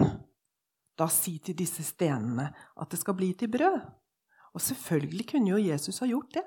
da 0.98 1.10
si 1.12 1.38
til 1.44 1.58
disse 1.60 1.84
stenene 1.84 2.48
at 2.80 2.92
det 2.92 3.00
skal 3.02 3.18
bli 3.20 3.34
til 3.36 3.52
brød. 3.52 3.82
Og 4.56 4.64
selvfølgelig 4.64 5.28
kunne 5.32 5.52
jo 5.52 5.60
Jesus 5.60 6.00
ha 6.00 6.08
gjort 6.08 6.32
det. 6.34 6.46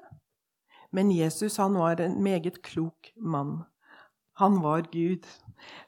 Men 0.92 1.12
Jesus 1.12 1.60
han 1.60 1.76
var 1.78 2.00
en 2.00 2.22
meget 2.22 2.62
klok 2.62 3.12
mann. 3.16 3.60
Han 4.40 4.62
var 4.64 4.88
Gud. 4.90 5.28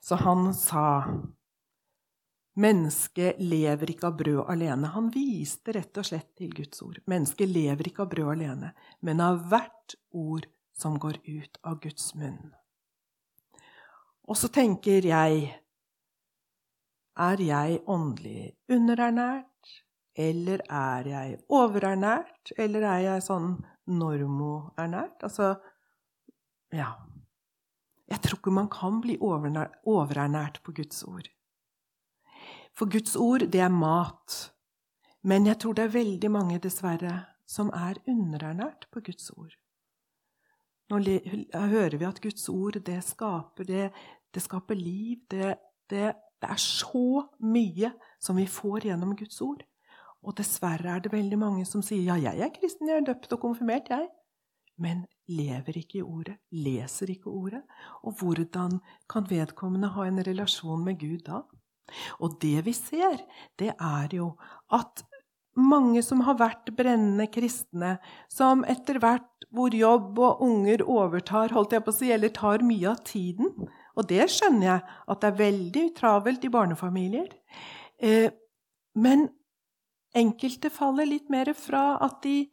Så 0.00 0.20
han 0.20 0.52
sa 0.54 1.08
Mennesket 2.54 3.38
lever 3.40 3.94
ikke 3.94 4.10
av 4.10 4.16
brød 4.18 4.42
alene. 4.52 4.90
Han 4.92 5.08
viste 5.12 5.72
rett 5.72 5.96
og 5.96 6.04
slett 6.04 6.34
til 6.36 6.50
Guds 6.52 6.82
ord. 6.84 6.98
Mennesket 7.08 7.48
lever 7.48 7.88
ikke 7.88 8.04
av 8.04 8.10
brød 8.12 8.32
alene, 8.34 8.72
men 9.00 9.22
av 9.24 9.46
hvert 9.48 9.96
ord 10.12 10.48
som 10.76 10.98
går 11.00 11.22
ut 11.24 11.56
av 11.64 11.78
Guds 11.80 12.12
munn. 12.18 12.52
Og 14.28 14.36
så 14.38 14.52
tenker 14.52 15.04
jeg 15.04 15.58
Er 17.12 17.40
jeg 17.44 17.82
åndelig 17.86 18.54
underernært? 18.72 19.48
Eller 20.16 20.62
er 20.68 21.08
jeg 21.08 21.40
overernært? 21.48 22.52
Eller 22.56 22.86
er 22.88 23.00
jeg 23.04 23.24
sånn 23.26 23.54
normoernært? 23.86 25.24
Altså 25.24 25.56
Ja. 26.72 26.94
Jeg 28.08 28.20
tror 28.20 28.38
ikke 28.38 28.52
man 28.52 28.68
kan 28.68 29.00
bli 29.00 29.18
overernært 29.20 30.62
på 30.64 30.72
Guds 30.72 31.04
ord. 31.04 31.28
For 32.78 32.90
Guds 32.90 33.16
ord, 33.16 33.46
det 33.52 33.60
er 33.60 33.72
mat. 33.72 34.52
Men 35.22 35.46
jeg 35.46 35.58
tror 35.62 35.76
det 35.78 35.84
er 35.84 35.96
veldig 35.96 36.30
mange, 36.30 36.58
dessverre, 36.58 37.24
som 37.46 37.70
er 37.76 38.00
underernært 38.08 38.88
på 38.92 39.02
Guds 39.04 39.30
ord. 39.30 39.52
Nå 40.90 40.98
hører 41.54 41.96
vi 41.96 42.04
at 42.04 42.20
Guds 42.20 42.48
ord, 42.48 42.80
det 42.84 42.98
skaper, 43.04 43.64
det, 43.64 43.90
det 44.34 44.42
skaper 44.42 44.76
liv. 44.76 45.22
Det, 45.30 45.54
det, 45.90 46.12
det 46.40 46.50
er 46.50 46.60
så 46.60 47.22
mye 47.40 47.92
som 48.20 48.36
vi 48.36 48.48
får 48.50 48.88
gjennom 48.90 49.14
Guds 49.16 49.40
ord. 49.40 49.62
Og 50.22 50.36
dessverre 50.38 50.96
er 50.96 51.00
det 51.02 51.12
veldig 51.12 51.38
mange 51.38 51.64
som 51.66 51.82
sier 51.82 52.04
ja, 52.06 52.18
jeg 52.20 52.44
er 52.44 52.52
kristen, 52.54 52.90
jeg 52.90 53.00
er 53.00 53.08
døpt 53.08 53.32
og 53.34 53.40
konfirmert, 53.46 53.90
jeg. 53.90 54.08
Men 54.78 55.04
lever 55.28 55.78
ikke 55.78 56.00
i 56.00 56.04
ordet, 56.04 56.36
leser 56.50 57.10
ikke 57.12 57.30
ordet. 57.30 57.62
Og 58.02 58.16
hvordan 58.20 58.78
kan 59.10 59.26
vedkommende 59.30 59.92
ha 59.96 60.06
en 60.08 60.22
relasjon 60.26 60.84
med 60.84 60.98
Gud 61.00 61.26
da? 61.28 61.42
Og 62.20 62.38
det 62.42 62.64
vi 62.66 62.74
ser, 62.76 63.20
det 63.58 63.72
er 63.74 64.14
jo 64.16 64.32
at 64.72 65.04
mange 65.58 66.00
som 66.04 66.22
har 66.24 66.38
vært 66.40 66.70
brennende 66.76 67.26
kristne, 67.28 67.96
som 68.32 68.64
etter 68.64 69.00
hvert 69.02 69.28
hvor 69.52 69.74
jobb 69.76 70.16
og 70.22 70.40
unger 70.44 70.84
overtar, 70.88 71.52
holdt 71.52 71.74
jeg 71.76 71.84
på 71.84 71.92
å 71.92 71.96
si, 71.96 72.08
eller 72.14 72.32
tar 72.32 72.64
mye 72.64 72.94
av 72.94 73.02
tiden 73.04 73.52
Og 73.92 74.06
det 74.08 74.24
skjønner 74.32 74.66
jeg, 74.66 74.84
at 75.12 75.20
det 75.20 75.28
er 75.28 75.40
veldig 75.42 75.82
travelt 75.98 76.44
i 76.46 76.48
barnefamilier. 76.48 77.28
Eh, 78.00 78.30
men 78.96 79.26
enkelte 80.16 80.70
faller 80.72 81.10
litt 81.10 81.28
mer 81.28 81.52
fra 81.52 81.98
at 82.00 82.22
de 82.24 82.46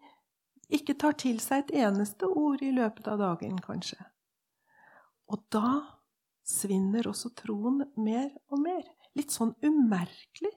ikke 0.68 0.98
tar 1.00 1.16
til 1.16 1.40
seg 1.40 1.64
et 1.64 1.86
eneste 1.86 2.28
ord 2.28 2.60
i 2.60 2.74
løpet 2.76 3.08
av 3.08 3.24
dagen, 3.24 3.56
kanskje. 3.64 4.02
Og 5.32 5.40
da 5.54 5.80
svinner 6.44 7.08
også 7.08 7.32
troen 7.38 7.86
mer 7.96 8.28
og 8.52 8.60
mer 8.66 8.84
litt 9.18 9.34
sånn 9.34 9.56
umerkelig 9.66 10.54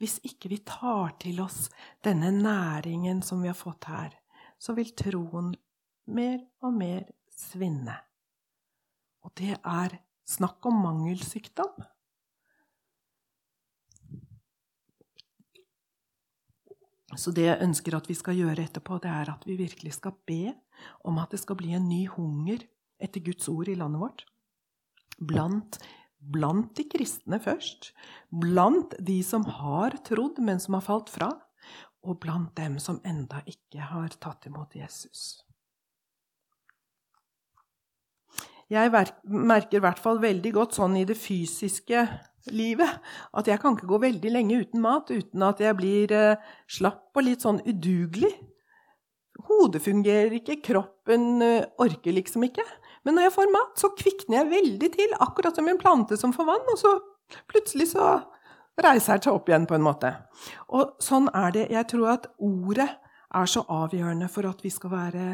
hvis 0.00 0.18
ikke 0.28 0.50
vi 0.52 0.60
tar 0.66 1.14
til 1.22 1.40
oss 1.44 1.66
denne 2.04 2.30
næringen 2.34 3.22
som 3.24 3.40
vi 3.42 3.50
har 3.50 3.56
fått 3.58 3.88
her. 3.88 4.12
Så 4.60 4.76
vil 4.76 4.92
troen 4.96 5.54
mer 6.12 6.38
og 6.64 6.76
mer 6.76 7.06
svinne. 7.32 7.96
Og 9.24 9.32
det 9.40 9.56
er 9.56 9.98
snakk 10.26 10.64
om 10.68 10.82
mangelsykdom. 10.84 11.84
Så 17.16 17.32
det 17.32 17.46
jeg 17.46 17.62
ønsker 17.64 17.96
at 17.96 18.08
vi 18.10 18.16
skal 18.18 18.36
gjøre 18.36 18.66
etterpå, 18.66 18.98
det 19.00 19.08
er 19.08 19.30
at 19.32 19.44
vi 19.48 19.56
virkelig 19.56 19.94
skal 19.96 20.16
be 20.28 20.52
om 21.06 21.20
at 21.22 21.32
det 21.32 21.40
skal 21.40 21.56
bli 21.56 21.72
en 21.76 21.86
ny 21.88 22.04
hunger 22.12 22.64
etter 23.00 23.22
Guds 23.24 23.48
ord 23.48 23.70
i 23.72 23.76
landet 23.78 24.02
vårt. 24.02 24.26
Blant 25.16 25.78
blant 26.18 26.72
de 26.76 26.86
kristne 26.90 27.38
først, 27.42 27.92
blant 28.30 28.94
de 28.98 29.20
som 29.24 29.44
har 29.58 29.98
trodd, 30.06 30.40
men 30.42 30.60
som 30.62 30.78
har 30.78 30.86
falt 30.86 31.12
fra, 31.12 31.30
og 32.06 32.20
blant 32.22 32.54
dem 32.58 32.78
som 32.82 33.00
enda 33.06 33.42
ikke 33.50 33.90
har 33.90 34.14
tatt 34.22 34.46
imot 34.48 34.76
Jesus. 34.78 35.42
Jeg 38.66 38.90
merker 38.90 39.78
i 39.78 39.82
hvert 39.84 40.00
fall 40.02 40.18
veldig 40.18 40.50
godt 40.54 40.74
sånn 40.74 40.96
i 40.98 41.04
det 41.06 41.14
fysiske 41.18 42.00
livet 42.50 42.98
at 43.38 43.46
jeg 43.46 43.60
kan 43.62 43.76
ikke 43.76 43.88
gå 43.92 44.00
veldig 44.02 44.32
lenge 44.32 44.58
uten 44.64 44.82
mat 44.82 45.12
uten 45.12 45.44
at 45.46 45.62
jeg 45.62 45.78
blir 45.78 46.14
eh, 46.14 46.42
slapp 46.66 47.14
og 47.14 47.26
litt 47.26 47.46
sånn 47.46 47.60
udugelig. 47.62 48.32
Hodet 49.46 49.82
fungerer 49.84 50.34
ikke, 50.40 50.58
kroppen 50.66 51.44
eh, 51.46 51.68
orker 51.82 52.16
liksom 52.16 52.48
ikke. 52.48 52.66
Men 53.06 53.16
når 53.16 53.28
jeg 53.28 53.36
får 53.36 53.52
mat, 53.54 53.74
så 53.78 53.92
kvikner 53.94 54.40
jeg 54.40 54.50
veldig 54.50 54.88
til, 54.96 55.12
akkurat 55.22 55.54
som 55.54 55.68
en 55.70 55.78
plante 55.78 56.18
som 56.18 56.34
får 56.34 56.48
vann. 56.48 56.64
Og 56.72 56.80
så 56.80 56.92
plutselig 57.46 57.92
så 57.92 58.08
reiser 58.82 59.16
jeg 59.16 59.26
seg 59.26 59.32
opp 59.32 59.50
igjen, 59.50 59.66
på 59.70 59.76
en 59.78 59.86
måte. 59.86 60.10
Og 60.74 60.96
sånn 61.02 61.30
er 61.30 61.54
det. 61.54 61.68
Jeg 61.72 61.88
tror 61.92 62.16
at 62.16 62.26
ordet 62.42 62.88
er 63.36 63.50
så 63.50 63.62
avgjørende 63.72 64.28
for 64.32 64.48
at 64.50 64.64
vi 64.64 64.72
skal 64.74 64.92
være 64.92 65.26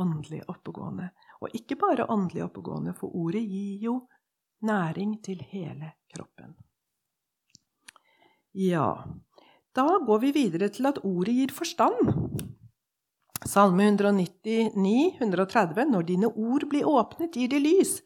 åndelig 0.00 0.42
oppegående. 0.50 1.08
Og 1.40 1.56
ikke 1.56 1.78
bare 1.80 2.08
åndelig 2.12 2.44
oppegående, 2.46 2.94
for 2.98 3.14
ordet 3.16 3.42
gir 3.42 3.88
jo 3.88 3.96
næring 4.64 5.18
til 5.24 5.40
hele 5.48 5.94
kroppen. 6.12 6.54
Ja, 8.54 9.04
da 9.74 9.86
går 10.06 10.20
vi 10.22 10.34
videre 10.36 10.68
til 10.70 10.86
at 10.86 11.00
ordet 11.02 11.34
gir 11.34 11.54
forstand. 11.54 12.44
Salme 13.44 13.84
199, 13.90 15.16
130. 15.20 15.84
Når 15.92 16.06
dine 16.08 16.30
ord 16.32 16.64
blir 16.70 16.88
åpnet, 16.88 17.36
gir 17.36 17.50
de 17.52 17.60
lys. 17.60 17.98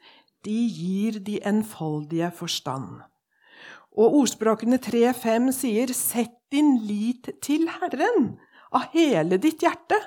De 0.44 0.56
gir 0.66 1.20
de 1.22 1.38
enfoldige 1.46 2.30
forstand. 2.34 3.02
Og 3.98 4.18
ordspråkene 4.22 4.78
3.5 4.82 5.52
sier, 5.54 5.94
Sett 5.94 6.34
din 6.52 6.78
lit 6.86 7.30
til 7.44 7.68
Herren 7.68 8.34
av 8.74 8.90
hele 8.94 9.38
ditt 9.40 9.62
hjerte, 9.64 9.98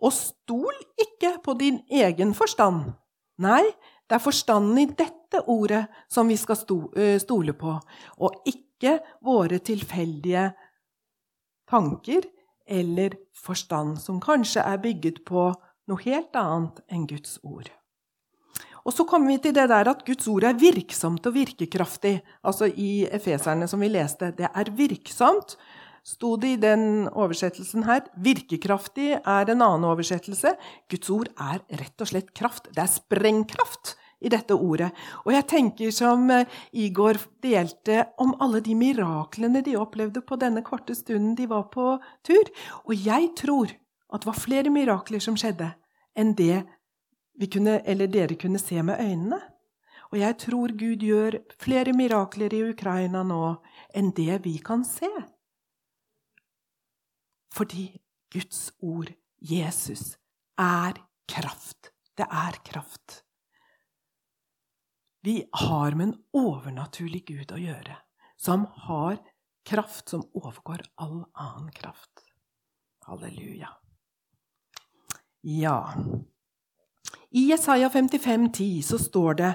og 0.00 0.14
stol 0.16 0.76
ikke 1.00 1.36
på 1.44 1.54
din 1.60 1.80
egen 1.92 2.32
forstand. 2.36 2.92
Nei, 3.40 3.62
det 4.08 4.16
er 4.16 4.24
forstanden 4.24 4.78
i 4.80 4.88
dette 4.88 5.44
ordet 5.48 5.84
som 6.10 6.28
vi 6.28 6.36
skal 6.40 6.58
stole 6.58 7.54
på, 7.56 7.76
og 8.18 8.48
ikke 8.48 8.98
våre 9.24 9.60
tilfeldige 9.64 10.48
tanker 11.70 12.26
eller 12.70 13.18
forstand, 13.36 13.98
som 14.00 14.22
kanskje 14.22 14.62
er 14.62 14.80
bygget 14.82 15.24
på 15.28 15.50
noe 15.90 16.06
helt 16.06 16.36
annet 16.38 16.80
enn 16.90 17.06
Guds 17.10 17.38
ord. 17.42 17.70
Og 18.86 18.94
så 18.96 19.04
kommer 19.04 19.34
vi 19.34 19.40
til 19.44 19.54
det 19.56 19.66
der 19.68 19.90
at 19.90 20.06
Guds 20.06 20.28
ord 20.30 20.46
er 20.48 20.56
virksomt 20.56 21.26
og 21.28 21.36
virkekraftig. 21.36 22.14
Altså 22.46 22.70
i 22.70 23.04
Efeserne, 23.12 23.68
som 23.68 23.82
vi 23.82 23.90
leste. 23.92 24.32
Det 24.36 24.48
er 24.48 24.72
virksomt, 24.76 25.58
sto 26.06 26.36
det 26.40 26.54
i 26.54 26.60
den 26.62 27.08
oversettelsen 27.12 27.84
her. 27.84 28.06
Virkekraftig 28.16 29.12
er 29.18 29.52
en 29.52 29.66
annen 29.66 29.88
oversettelse. 29.90 30.54
Guds 30.90 31.12
ord 31.12 31.28
er 31.36 31.60
rett 31.82 32.00
og 32.00 32.08
slett 32.08 32.32
kraft. 32.32 32.70
Det 32.72 32.80
er 32.80 32.94
sprengkraft 32.94 33.98
i 34.20 34.30
dette 34.32 34.54
ordet. 34.54 34.90
Og 35.24 35.32
jeg 35.34 35.46
tenker 35.50 35.92
som 35.94 36.26
eh, 36.32 36.48
Igor 36.72 37.18
delte 37.42 38.04
om 38.20 38.34
alle 38.42 38.60
de 38.64 38.76
miraklene 38.76 39.62
de 39.64 39.78
opplevde 39.80 40.22
på 40.26 40.38
denne 40.40 40.62
korte 40.66 40.96
stunden 40.96 41.36
de 41.38 41.48
var 41.50 41.68
på 41.72 41.94
tur. 42.26 42.50
Og 42.84 42.94
jeg 42.96 43.32
tror 43.40 43.72
at 44.10 44.22
det 44.22 44.28
var 44.28 44.42
flere 44.42 44.72
mirakler 44.74 45.22
som 45.22 45.38
skjedde, 45.38 45.70
enn 46.18 46.34
det 46.38 46.64
kunne, 47.52 47.78
dere 48.10 48.36
kunne 48.36 48.60
se 48.60 48.82
med 48.82 49.00
øynene. 49.00 49.40
Og 50.10 50.18
jeg 50.18 50.36
tror 50.42 50.72
Gud 50.74 51.04
gjør 51.06 51.38
flere 51.62 51.94
mirakler 51.94 52.54
i 52.54 52.64
Ukraina 52.72 53.22
nå 53.22 53.44
enn 53.94 54.10
det 54.16 54.40
vi 54.44 54.56
kan 54.58 54.82
se. 54.84 55.10
Fordi 57.54 57.86
Guds 58.30 58.72
ord, 58.82 59.10
Jesus, 59.40 60.16
er 60.58 60.98
kraft. 61.30 61.92
Det 62.18 62.26
er 62.26 62.58
kraft. 62.66 63.22
Vi 65.22 65.44
har 65.52 65.94
med 65.94 66.08
en 66.08 66.14
overnaturlig 66.32 67.26
Gud 67.28 67.52
å 67.52 67.58
gjøre, 67.60 67.98
som 68.40 68.64
har 68.86 69.18
kraft 69.68 70.08
som 70.08 70.22
overgår 70.32 70.80
all 70.96 71.26
annen 71.34 71.68
kraft. 71.76 72.24
Halleluja. 73.04 73.68
Ja 75.42 75.94
I 77.30 77.46
Jesaja 77.48 77.88
55, 77.90 78.48
10 78.52 78.82
så 78.84 78.98
står 79.00 79.38
det 79.40 79.52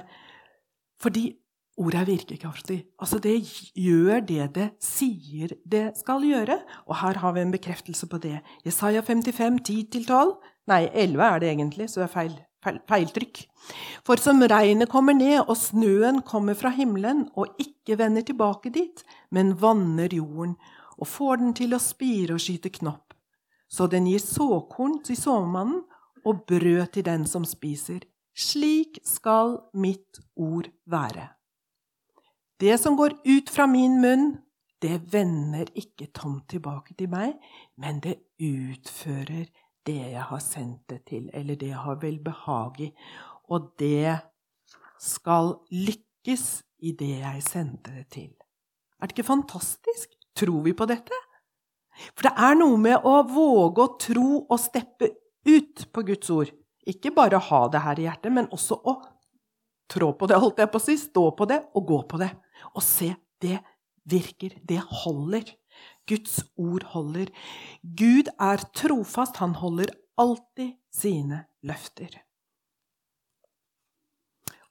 fordi 1.02 1.28
ordet 1.76 2.00
er 2.00 2.08
virkekraftig. 2.08 2.78
Altså, 2.98 3.18
det 3.18 3.34
gjør 3.76 4.22
det 4.26 4.46
det 4.54 4.66
sier 4.82 5.52
det 5.68 5.90
skal 5.98 6.24
gjøre. 6.24 6.56
Og 6.88 6.96
her 7.02 7.20
har 7.20 7.34
vi 7.36 7.42
en 7.42 7.52
bekreftelse 7.52 8.08
på 8.08 8.18
det. 8.22 8.38
Jesaja 8.64 9.02
55, 9.04 9.60
10-12. 9.68 10.32
Nei, 10.72 10.86
11 10.94 11.26
er 11.26 11.42
det 11.42 11.50
egentlig, 11.52 11.90
så 11.90 12.00
det 12.00 12.08
er 12.08 12.14
feil 12.14 12.38
feiltrykk. 12.88 13.42
For 14.06 14.20
som 14.22 14.42
regnet 14.42 14.90
kommer 14.92 15.16
ned 15.16 15.42
og 15.44 15.56
snøen 15.58 16.22
kommer 16.26 16.58
fra 16.58 16.70
himmelen 16.74 17.26
og 17.34 17.58
ikke 17.62 17.98
vender 17.98 18.26
tilbake 18.26 18.72
dit, 18.74 19.02
men 19.30 19.56
vanner 19.60 20.12
jorden 20.12 20.56
og 20.96 21.10
får 21.10 21.42
den 21.42 21.54
til 21.56 21.76
å 21.76 21.82
spire 21.82 22.36
og 22.36 22.42
skyte 22.42 22.72
knopp, 22.78 23.14
så 23.68 23.88
den 23.90 24.06
gir 24.08 24.22
såkorn 24.22 25.00
til 25.04 25.18
såmannen 25.18 25.82
og 26.26 26.44
brød 26.48 26.94
til 26.94 27.06
den 27.06 27.26
som 27.28 27.44
spiser. 27.44 28.00
Slik 28.36 28.98
skal 29.06 29.56
mitt 29.72 30.20
ord 30.36 30.68
være. 30.86 31.30
Det 32.60 32.76
som 32.80 32.96
går 32.96 33.18
ut 33.24 33.50
fra 33.52 33.66
min 33.68 34.00
munn, 34.00 34.26
det 34.82 35.12
vender 35.12 35.70
ikke 35.76 36.10
tomt 36.12 36.48
tilbake 36.52 36.94
til 36.96 37.08
meg, 37.12 37.36
men 37.80 38.00
det 38.04 38.18
utfører 38.40 39.48
det 39.86 40.00
jeg 40.12 40.24
har 40.30 40.42
sendt 40.42 40.88
det 40.90 41.04
til, 41.10 41.28
eller 41.34 41.58
det 41.58 41.70
jeg 41.70 41.82
har 41.84 42.00
velbehag 42.02 42.80
i. 42.88 42.90
Og 43.52 43.70
det 43.78 44.16
skal 45.02 45.54
lykkes 45.70 46.46
i 46.82 46.92
det 46.98 47.12
jeg 47.20 47.44
sendte 47.46 47.94
det 47.94 48.06
til. 48.12 48.32
Er 49.00 49.08
det 49.08 49.16
ikke 49.16 49.30
fantastisk? 49.30 50.12
Tror 50.36 50.62
vi 50.64 50.74
på 50.76 50.88
dette? 50.88 51.16
For 52.12 52.28
det 52.28 52.34
er 52.36 52.56
noe 52.58 52.76
med 52.80 53.06
å 53.08 53.20
våge 53.28 53.84
å 53.84 53.94
tro 54.00 54.30
og 54.42 54.58
steppe 54.60 55.12
ut 55.46 55.86
på 55.92 56.04
Guds 56.10 56.32
ord. 56.32 56.50
Ikke 56.86 57.12
bare 57.14 57.40
ha 57.42 57.60
det 57.72 57.82
her 57.82 58.00
i 58.00 58.06
hjertet, 58.06 58.34
men 58.34 58.50
også 58.52 58.78
å 58.78 58.98
trå 59.90 60.10
på 60.18 60.28
det, 60.28 60.38
holdt 60.42 60.60
jeg 60.60 60.70
på 60.72 60.80
å 60.80 60.84
si, 60.84 60.96
stå 61.00 61.24
på 61.38 61.46
det 61.48 61.60
og 61.78 61.86
gå 61.88 62.00
på 62.10 62.20
det. 62.20 62.30
Og 62.74 62.84
se, 62.84 63.12
det 63.42 63.58
virker. 64.08 64.58
Det 64.66 64.80
holder. 65.02 65.46
Guds 66.06 66.40
ord 66.56 66.86
holder. 66.94 67.32
Gud 67.82 68.30
er 68.38 68.62
trofast. 68.76 69.40
Han 69.42 69.56
holder 69.58 69.92
alltid 70.18 70.76
sine 70.92 71.44
løfter. 71.66 72.22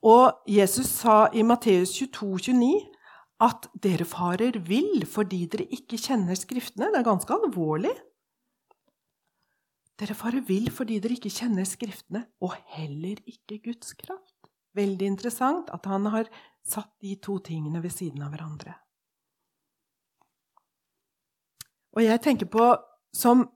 Og 0.05 0.45
Jesus 0.47 0.89
sa 1.01 1.25
i 1.33 1.41
Matteus 1.41 1.95
22, 1.97 2.53
29 2.53 2.91
at 3.43 3.65
dere 3.83 4.05
farer 4.07 4.59
vill 4.63 5.03
fordi 5.09 5.43
dere 5.51 5.65
ikke 5.75 5.99
kjenner 5.99 6.37
Skriftene. 6.39 6.91
Det 6.93 7.01
er 7.01 7.07
ganske 7.07 7.35
alvorlig. 7.35 7.91
Dere 9.99 10.15
farer 10.15 10.45
vill 10.45 10.69
fordi 10.71 10.99
dere 11.03 11.17
ikke 11.17 11.33
kjenner 11.33 11.67
Skriftene, 11.67 12.25
og 12.43 12.55
heller 12.75 13.19
ikke 13.25 13.61
Guds 13.65 13.95
kraft. 13.97 14.51
Veldig 14.75 15.07
interessant 15.07 15.71
at 15.73 15.85
han 15.87 16.07
har 16.11 16.29
satt 16.67 16.91
de 17.01 17.15
to 17.23 17.39
tingene 17.43 17.81
ved 17.83 17.93
siden 17.95 18.23
av 18.25 18.33
hverandre. 18.35 18.75
Og 21.95 22.03
jeg 22.03 22.21
tenker 22.23 22.49
på, 22.51 22.73
som 23.15 23.47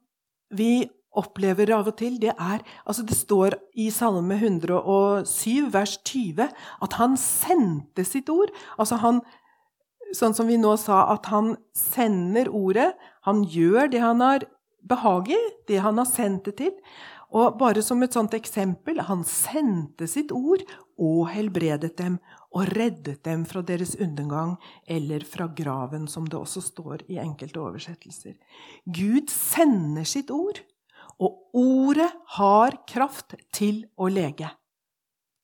vi 0.55 0.87
opplever 1.19 1.71
av 1.73 1.89
og 1.89 1.97
til, 1.99 2.19
det 2.21 2.31
er 2.35 2.61
altså 2.85 3.03
Det 3.03 3.17
står 3.17 3.57
i 3.75 3.89
Salme 3.91 4.37
107, 4.37 5.67
vers 5.73 5.97
20, 6.05 6.47
at 6.81 6.97
han 7.01 7.17
sendte 7.19 8.05
sitt 8.05 8.29
ord. 8.29 8.53
Altså 8.77 9.01
han 9.03 9.21
Sånn 10.09 10.33
som 10.33 10.47
vi 10.49 10.55
nå 10.57 10.71
sa, 10.81 11.03
at 11.13 11.27
han 11.29 11.51
sender 11.77 12.47
ordet. 12.49 12.95
Han 13.27 13.43
gjør 13.45 13.91
det 13.93 13.99
han 14.01 14.23
har 14.25 14.45
behag 14.89 15.29
i, 15.29 15.37
det 15.69 15.83
han 15.85 16.01
har 16.01 16.07
sendt 16.09 16.47
det 16.49 16.55
til. 16.57 16.71
Og 17.29 17.59
bare 17.59 17.83
som 17.85 18.01
et 18.01 18.15
sånt 18.17 18.33
eksempel 18.33 19.03
han 19.05 19.21
sendte 19.27 20.07
sitt 20.09 20.33
ord 20.33 20.63
og 20.97 21.27
helbredet 21.29 21.93
dem 21.99 22.17
og 22.49 22.71
reddet 22.73 23.21
dem 23.25 23.43
fra 23.45 23.61
deres 23.65 23.93
undergang 24.01 24.55
eller 24.89 25.25
fra 25.27 25.47
graven, 25.55 26.07
som 26.07 26.25
det 26.27 26.39
også 26.39 26.63
står 26.65 27.05
i 27.11 27.19
enkelte 27.21 27.61
oversettelser. 27.61 28.35
Gud 28.85 29.29
sender 29.33 30.07
sitt 30.07 30.31
ord, 30.33 30.63
og 31.19 31.53
ordet 31.53 32.09
har 32.39 32.79
kraft 32.89 33.35
til 33.53 33.83
å 33.99 34.09
lege. 34.09 34.49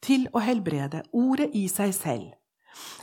Til 0.06 0.26
å 0.34 0.42
helbrede. 0.42 1.04
Ordet 1.14 1.52
i 1.58 1.66
seg 1.72 1.94
selv. 1.98 2.34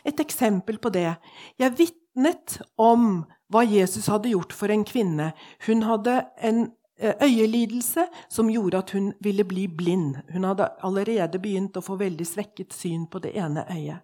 Et 0.05 0.19
eksempel 0.21 0.79
på 0.83 0.93
det. 0.93 1.15
Jeg 1.61 1.77
vitnet 1.79 2.59
om 2.81 3.25
hva 3.53 3.63
Jesus 3.69 4.09
hadde 4.11 4.33
gjort 4.33 4.55
for 4.57 4.73
en 4.73 4.85
kvinne. 4.89 5.33
Hun 5.67 5.85
hadde 5.87 6.23
en 6.41 6.71
øyelidelse 7.03 8.07
som 8.31 8.51
gjorde 8.51 8.79
at 8.79 8.91
hun 8.91 9.13
ville 9.21 9.45
bli 9.45 9.67
blind. 9.67 10.17
Hun 10.33 10.45
hadde 10.45 10.69
allerede 10.83 11.39
begynt 11.43 11.77
å 11.77 11.83
få 11.85 11.97
veldig 12.01 12.27
svekket 12.27 12.75
syn 12.75 13.07
på 13.11 13.19
det 13.25 13.35
ene 13.39 13.65
øyet. 13.71 14.03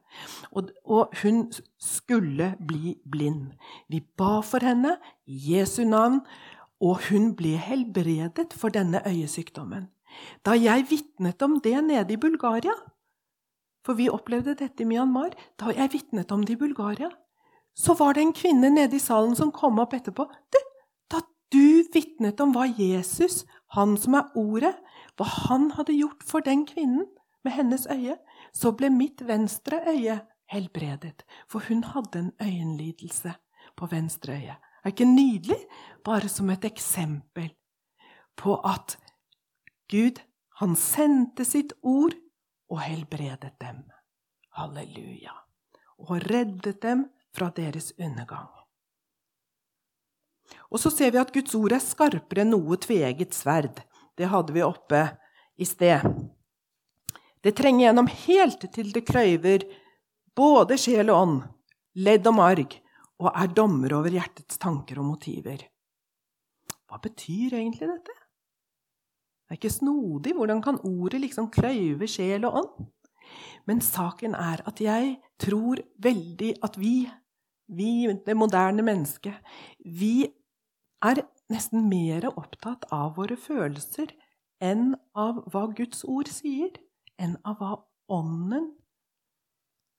Og, 0.50 0.70
og 0.84 1.14
hun 1.22 1.46
skulle 1.78 2.54
bli 2.66 2.96
blind. 3.10 3.52
Vi 3.88 4.00
ba 4.00 4.40
for 4.40 4.64
henne 4.64 4.96
i 5.26 5.38
Jesu 5.52 5.84
navn, 5.84 6.20
og 6.80 7.08
hun 7.10 7.32
ble 7.36 7.56
helbredet 7.58 8.54
for 8.54 8.74
denne 8.74 9.02
øyesykdommen. 9.06 9.88
Da 10.46 10.54
jeg 10.56 10.86
vitnet 10.90 11.42
om 11.42 11.58
det 11.60 11.76
nede 11.84 12.12
i 12.12 12.20
Bulgaria 12.20 12.72
For 13.86 13.94
vi 13.94 14.08
opplevde 14.10 14.54
dette 14.58 14.82
i 14.82 14.86
Myanmar. 14.86 15.30
Da 15.56 15.72
jeg 15.72 15.92
vitnet 15.92 16.32
om 16.32 16.42
det 16.44 16.58
i 16.58 16.60
Bulgaria, 16.60 17.08
så 17.78 17.94
var 17.94 18.12
det 18.12 18.22
en 18.22 18.32
kvinne 18.34 18.68
nede 18.70 18.96
i 18.96 19.00
salen 19.00 19.36
som 19.38 19.52
kom 19.54 19.78
opp 19.78 19.94
etterpå. 19.94 20.26
Du, 20.52 20.58
du 21.52 21.82
vitnet 21.94 22.40
om 22.40 22.52
hva 22.52 22.66
Jesus, 22.68 23.44
han 23.76 23.96
som 24.00 24.16
er 24.18 24.32
Ordet, 24.38 24.74
hva 25.16 25.26
han 25.48 25.70
hadde 25.76 25.96
gjort 25.96 26.24
for 26.26 26.44
den 26.44 26.64
kvinnen 26.68 27.06
med 27.44 27.56
hennes 27.56 27.86
øye. 27.90 28.18
Så 28.52 28.72
ble 28.76 28.90
mitt 28.92 29.22
venstre 29.28 29.80
øye 29.88 30.20
helbredet, 30.52 31.24
for 31.48 31.64
hun 31.68 31.84
hadde 31.84 32.18
en 32.18 32.32
øyenlidelse 32.42 33.34
på 33.76 33.86
venstre 33.90 34.38
øye. 34.38 34.56
Er 34.84 34.92
ikke 34.92 35.04
nydelig? 35.04 35.58
Bare 36.04 36.28
som 36.28 36.50
et 36.50 36.64
eksempel 36.64 37.50
på 38.36 38.54
at 38.64 38.96
Gud, 39.90 40.20
han 40.60 40.76
sendte 40.76 41.44
sitt 41.44 41.72
ord 41.82 42.14
og 42.70 42.80
helbredet 42.80 43.54
dem. 43.60 43.82
Halleluja. 44.54 45.34
Og 45.98 46.22
reddet 46.30 46.82
dem 46.82 47.08
fra 47.34 47.50
deres 47.56 47.92
undergang. 47.98 48.57
Og 50.68 50.80
så 50.82 50.92
ser 50.92 51.12
vi 51.14 51.20
at 51.20 51.32
Guds 51.34 51.54
ord 51.58 51.74
er 51.76 51.84
skarpere 51.84 52.44
enn 52.44 52.52
noe 52.54 52.78
tveegget 52.80 53.36
sverd. 53.36 53.80
Det 54.18 54.28
hadde 54.32 54.54
vi 54.56 54.64
oppe 54.66 55.04
i 55.58 55.66
sted. 55.68 56.04
Det 57.40 57.54
trenger 57.56 57.86
gjennom 57.86 58.10
helt 58.26 58.66
til 58.74 58.92
det 58.94 59.04
krøyver 59.06 59.64
både 60.38 60.78
sjel 60.78 61.10
og 61.12 61.22
ånd, 61.22 61.40
ledd 61.98 62.26
og 62.30 62.36
marg, 62.38 62.78
og 63.18 63.30
er 63.32 63.50
dommer 63.54 63.94
over 63.98 64.14
hjertets 64.14 64.60
tanker 64.62 65.00
og 65.02 65.08
motiver. 65.12 65.64
Hva 66.88 67.00
betyr 67.02 67.58
egentlig 67.58 67.88
dette? 67.90 68.14
Det 69.48 69.54
er 69.54 69.58
ikke 69.58 69.72
snodig. 69.72 70.34
Hvordan 70.36 70.60
kan 70.64 70.80
ordet 70.84 71.22
liksom 71.22 71.48
kløyve 71.52 72.08
sjel 72.10 72.46
og 72.48 72.60
ånd? 72.62 72.88
Men 73.68 73.80
saken 73.84 74.34
er 74.36 74.62
at 74.68 74.80
jeg 74.80 75.16
tror 75.40 75.80
veldig 76.04 76.54
at 76.64 76.78
vi, 76.80 77.02
vi, 77.68 78.08
det 78.24 78.36
moderne 78.36 78.84
mennesket, 78.84 79.36
vi 79.84 80.28
er 81.04 81.22
nesten 81.52 81.88
mer 81.88 82.26
opptatt 82.30 82.86
av 82.94 83.16
våre 83.18 83.36
følelser 83.40 84.12
enn 84.64 84.96
av 85.14 85.44
hva 85.52 85.68
Guds 85.78 86.02
ord 86.08 86.30
sier, 86.32 86.72
enn 87.18 87.38
av 87.46 87.60
hva 87.60 87.76
Ånden 88.08 88.70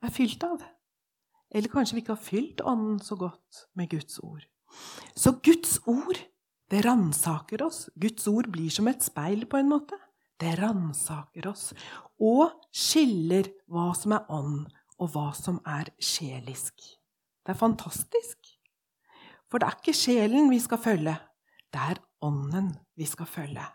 er 0.02 0.10
fylt 0.10 0.42
av. 0.42 0.64
Eller 1.54 1.70
kanskje 1.70 1.98
vi 1.98 2.02
ikke 2.02 2.16
har 2.16 2.26
fylt 2.26 2.64
Ånden 2.66 2.98
så 3.06 3.18
godt 3.20 3.66
med 3.78 3.92
Guds 3.92 4.18
ord. 4.26 4.48
Så 5.14 5.36
Guds 5.46 5.78
ord, 5.86 6.18
det 6.70 6.84
ransaker 6.86 7.62
oss. 7.66 7.88
Guds 8.02 8.28
ord 8.30 8.50
blir 8.54 8.74
som 8.74 8.90
et 8.90 9.06
speil, 9.06 9.46
på 9.46 9.62
en 9.62 9.70
måte. 9.70 9.98
Det 10.40 10.56
ransaker 10.58 11.50
oss 11.52 11.72
og 12.24 12.54
skiller 12.74 13.50
hva 13.70 13.92
som 13.98 14.16
er 14.16 14.30
ånd, 14.34 14.70
og 15.00 15.14
hva 15.14 15.30
som 15.38 15.60
er 15.68 15.92
sjelisk. 16.02 16.76
Det 17.46 17.54
er 17.54 17.60
fantastisk. 17.60 18.56
For 19.50 19.62
det 19.62 19.68
er 19.70 19.78
ikke 19.80 19.98
sjelen 19.98 20.50
vi 20.52 20.60
skal 20.62 20.82
følge, 20.82 21.16
det 21.74 21.86
er 21.94 22.02
ånden 22.26 22.74
vi 22.98 23.08
skal 23.10 23.30
følge. 23.30 23.66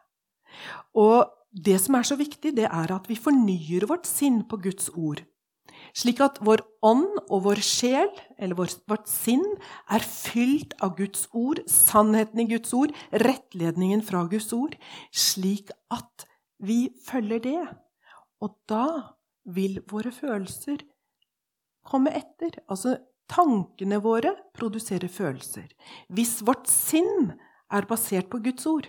Og 0.94 1.30
det 1.54 1.76
som 1.82 1.96
er 1.98 2.06
så 2.06 2.16
viktig, 2.18 2.54
det 2.56 2.66
er 2.66 2.92
at 2.94 3.06
vi 3.08 3.18
fornyer 3.18 3.86
vårt 3.90 4.06
sinn 4.10 4.42
på 4.48 4.58
Guds 4.62 4.90
ord. 4.94 5.22
Slik 5.94 6.20
at 6.22 6.40
vår 6.42 6.62
ånd 6.86 7.20
og 7.28 7.44
vår 7.46 7.60
sjel, 7.62 8.10
eller 8.38 8.58
vårt 8.58 9.08
sinn, 9.10 9.44
er 9.90 10.02
fylt 10.02 10.74
av 10.82 10.96
Guds 10.98 11.28
ord, 11.34 11.62
sannheten 11.70 12.42
i 12.42 12.48
Guds 12.50 12.74
ord, 12.74 12.94
rettledningen 13.22 14.02
fra 14.06 14.24
Guds 14.30 14.50
ord, 14.56 14.74
slik 15.14 15.70
at 15.94 16.26
vi 16.62 16.88
følger 17.06 17.42
det. 17.44 17.62
Og 18.42 18.56
da 18.70 18.86
vil 19.54 19.80
våre 19.90 20.10
følelser 20.14 20.82
komme 21.86 22.14
etter. 22.16 22.58
Altså 22.66 22.96
Tankene 23.30 24.00
våre 24.04 24.34
produserer 24.56 25.08
følelser. 25.08 25.68
Hvis 26.12 26.40
vårt 26.44 26.68
sinn 26.70 27.32
er 27.72 27.88
basert 27.88 28.28
på 28.32 28.42
Guds 28.44 28.66
ord, 28.68 28.88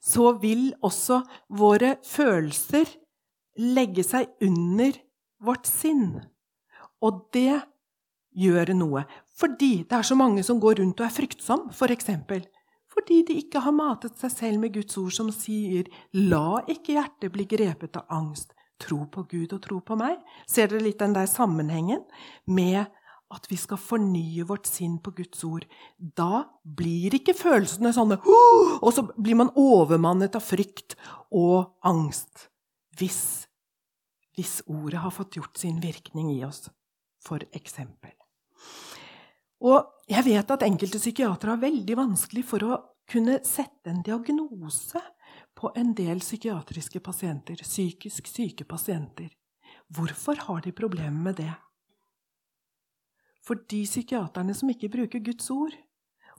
så 0.00 0.32
vil 0.40 0.72
også 0.84 1.20
våre 1.52 1.96
følelser 2.06 2.88
legge 3.60 4.04
seg 4.06 4.30
under 4.42 4.96
vårt 5.44 5.68
sinn. 5.68 6.22
Og 7.04 7.26
det 7.34 7.60
gjør 8.34 8.74
noe. 8.78 9.04
Fordi 9.38 9.84
det 9.84 9.98
er 9.98 10.06
så 10.06 10.16
mange 10.18 10.44
som 10.46 10.60
går 10.62 10.80
rundt 10.80 11.00
og 11.02 11.08
er 11.08 11.14
fryktsomme, 11.14 11.74
f.eks. 11.74 12.10
For 12.28 12.46
fordi 12.94 13.24
de 13.26 13.38
ikke 13.42 13.58
har 13.64 13.74
matet 13.74 14.20
seg 14.20 14.30
selv 14.30 14.60
med 14.62 14.74
Guds 14.76 14.96
ord, 15.00 15.12
som 15.12 15.30
sier 15.34 15.88
'La 16.14 16.62
ikke 16.70 16.94
hjertet 16.94 17.32
bli 17.34 17.44
grepet 17.50 17.96
av 17.98 18.06
angst'. 18.06 18.54
Tro 18.78 19.06
på 19.10 19.24
Gud 19.30 19.52
og 19.52 19.62
tro 19.62 19.80
på 19.80 19.96
meg. 19.98 20.18
Ser 20.46 20.68
dere 20.68 20.82
litt 20.82 20.98
den 20.98 21.14
der 21.14 21.26
sammenhengen 21.26 22.04
med 22.46 22.86
at 23.34 23.48
vi 23.50 23.58
skal 23.60 23.80
fornye 23.80 24.46
vårt 24.48 24.68
sinn 24.70 24.98
på 25.02 25.12
Guds 25.18 25.44
ord. 25.46 25.66
Da 25.98 26.44
blir 26.62 27.16
ikke 27.18 27.36
følelsene 27.36 27.92
sånne 27.94 28.20
Og 28.24 28.90
så 28.94 29.06
blir 29.16 29.38
man 29.38 29.52
overmannet 29.58 30.36
av 30.38 30.44
frykt 30.44 30.96
og 31.34 31.74
angst. 31.86 32.48
Hvis, 32.98 33.46
hvis 34.36 34.60
ordet 34.70 35.02
har 35.02 35.14
fått 35.14 35.38
gjort 35.40 35.58
sin 35.58 35.80
virkning 35.82 36.30
i 36.36 36.44
oss, 36.46 36.68
for 37.24 37.42
eksempel. 37.56 38.14
Og 39.64 40.10
jeg 40.10 40.26
vet 40.26 40.50
at 40.52 40.66
enkelte 40.66 41.00
psykiatere 41.00 41.54
har 41.54 41.62
veldig 41.62 41.96
vanskelig 41.96 42.44
for 42.46 42.66
å 42.66 42.80
kunne 43.10 43.40
sette 43.44 43.90
en 43.90 44.02
diagnose 44.04 45.00
på 45.56 45.70
en 45.76 45.94
del 45.96 46.20
psykiatriske 46.20 47.00
pasienter, 47.04 47.60
psykisk 47.62 48.28
syke 48.28 48.66
pasienter. 48.68 49.30
Hvorfor 49.94 50.40
har 50.48 50.60
de 50.64 50.72
problemer 50.72 51.30
med 51.30 51.40
det? 51.40 51.52
For 53.44 53.60
de 53.70 53.82
psykiaterne 53.84 54.54
som 54.56 54.70
ikke 54.72 54.90
bruker 54.92 55.22
Guds 55.24 55.50
ord, 55.52 55.74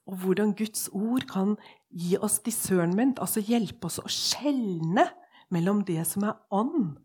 og 0.05 0.17
hvordan 0.21 0.53
Guds 0.57 0.87
ord 0.93 1.25
kan 1.29 1.55
gi 1.89 2.17
oss 2.21 2.39
discernment, 2.45 3.19
altså 3.21 3.41
hjelpe 3.41 3.89
oss 3.89 3.99
å 4.01 4.09
skjelne 4.11 5.07
mellom 5.53 5.81
det 5.85 6.03
som 6.09 6.25
er 6.29 6.37
ånd, 6.53 6.95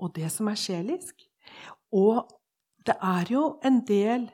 og 0.00 0.14
det 0.16 0.28
som 0.32 0.48
er 0.48 0.60
sjelisk. 0.60 1.24
Og 1.92 2.28
det 2.86 2.96
er 3.04 3.32
jo 3.32 3.44
en 3.64 3.80
del 3.88 4.28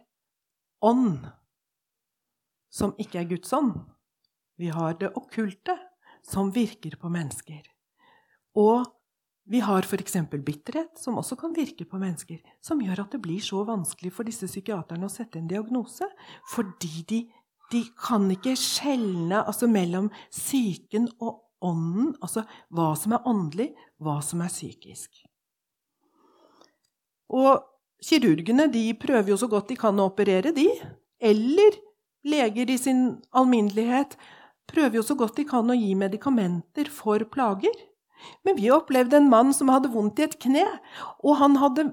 ånd 0.82 1.26
som 2.70 2.94
ikke 3.00 3.22
er 3.22 3.30
Guds 3.30 3.52
ånd. 3.56 3.74
Vi 4.58 4.70
har 4.72 4.98
det 5.00 5.12
okkulte 5.18 5.76
som 6.26 6.52
virker 6.54 6.96
på 7.00 7.10
mennesker. 7.12 7.62
Og 8.56 8.86
vi 9.46 9.60
har 9.62 9.86
f.eks. 9.86 10.16
bitterhet, 10.44 10.98
som 10.98 11.18
også 11.20 11.36
kan 11.38 11.54
virke 11.54 11.86
på 11.86 11.98
mennesker, 12.02 12.40
som 12.60 12.80
gjør 12.82 13.04
at 13.04 13.14
det 13.14 13.22
blir 13.22 13.42
så 13.42 13.62
vanskelig 13.66 14.10
for 14.14 14.26
disse 14.26 14.48
psykiaterne 14.50 15.06
å 15.06 15.12
sette 15.12 15.38
en 15.38 15.50
diagnose. 15.50 16.08
Fordi 16.50 17.04
de, 17.08 17.20
de 17.70 17.84
kan 18.00 18.26
ikke 18.34 18.56
skjelne 18.58 19.44
altså 19.44 19.70
mellom 19.70 20.10
psyken 20.34 21.08
og 21.20 21.44
ånden, 21.66 22.12
altså 22.20 22.42
hva 22.74 22.90
som 22.98 23.14
er 23.14 23.30
åndelig, 23.30 23.70
hva 24.02 24.18
som 24.24 24.42
er 24.42 24.50
psykisk. 24.50 25.22
Og 27.30 27.62
kirurgene 28.02 28.68
de 28.70 28.88
prøver 28.98 29.32
jo 29.32 29.40
så 29.40 29.48
godt 29.50 29.70
de 29.70 29.78
kan 29.78 29.98
å 29.98 30.10
operere, 30.10 30.52
de. 30.54 30.68
Eller 31.22 31.78
leger 32.26 32.70
i 32.70 32.78
sin 32.82 33.06
alminnelighet 33.30 34.18
prøver 34.66 34.98
jo 34.98 35.06
så 35.06 35.14
godt 35.18 35.38
de 35.38 35.46
kan 35.46 35.70
å 35.70 35.78
gi 35.78 35.94
medikamenter 35.98 36.90
for 36.90 37.22
plager. 37.30 37.74
Men 38.46 38.56
vi 38.58 38.70
opplevde 38.74 39.18
en 39.18 39.30
mann 39.30 39.52
som 39.54 39.70
hadde 39.72 39.92
vondt 39.92 40.20
i 40.20 40.26
et 40.26 40.36
kne, 40.42 40.64
og 41.22 41.38
han 41.40 41.56
hadde 41.60 41.88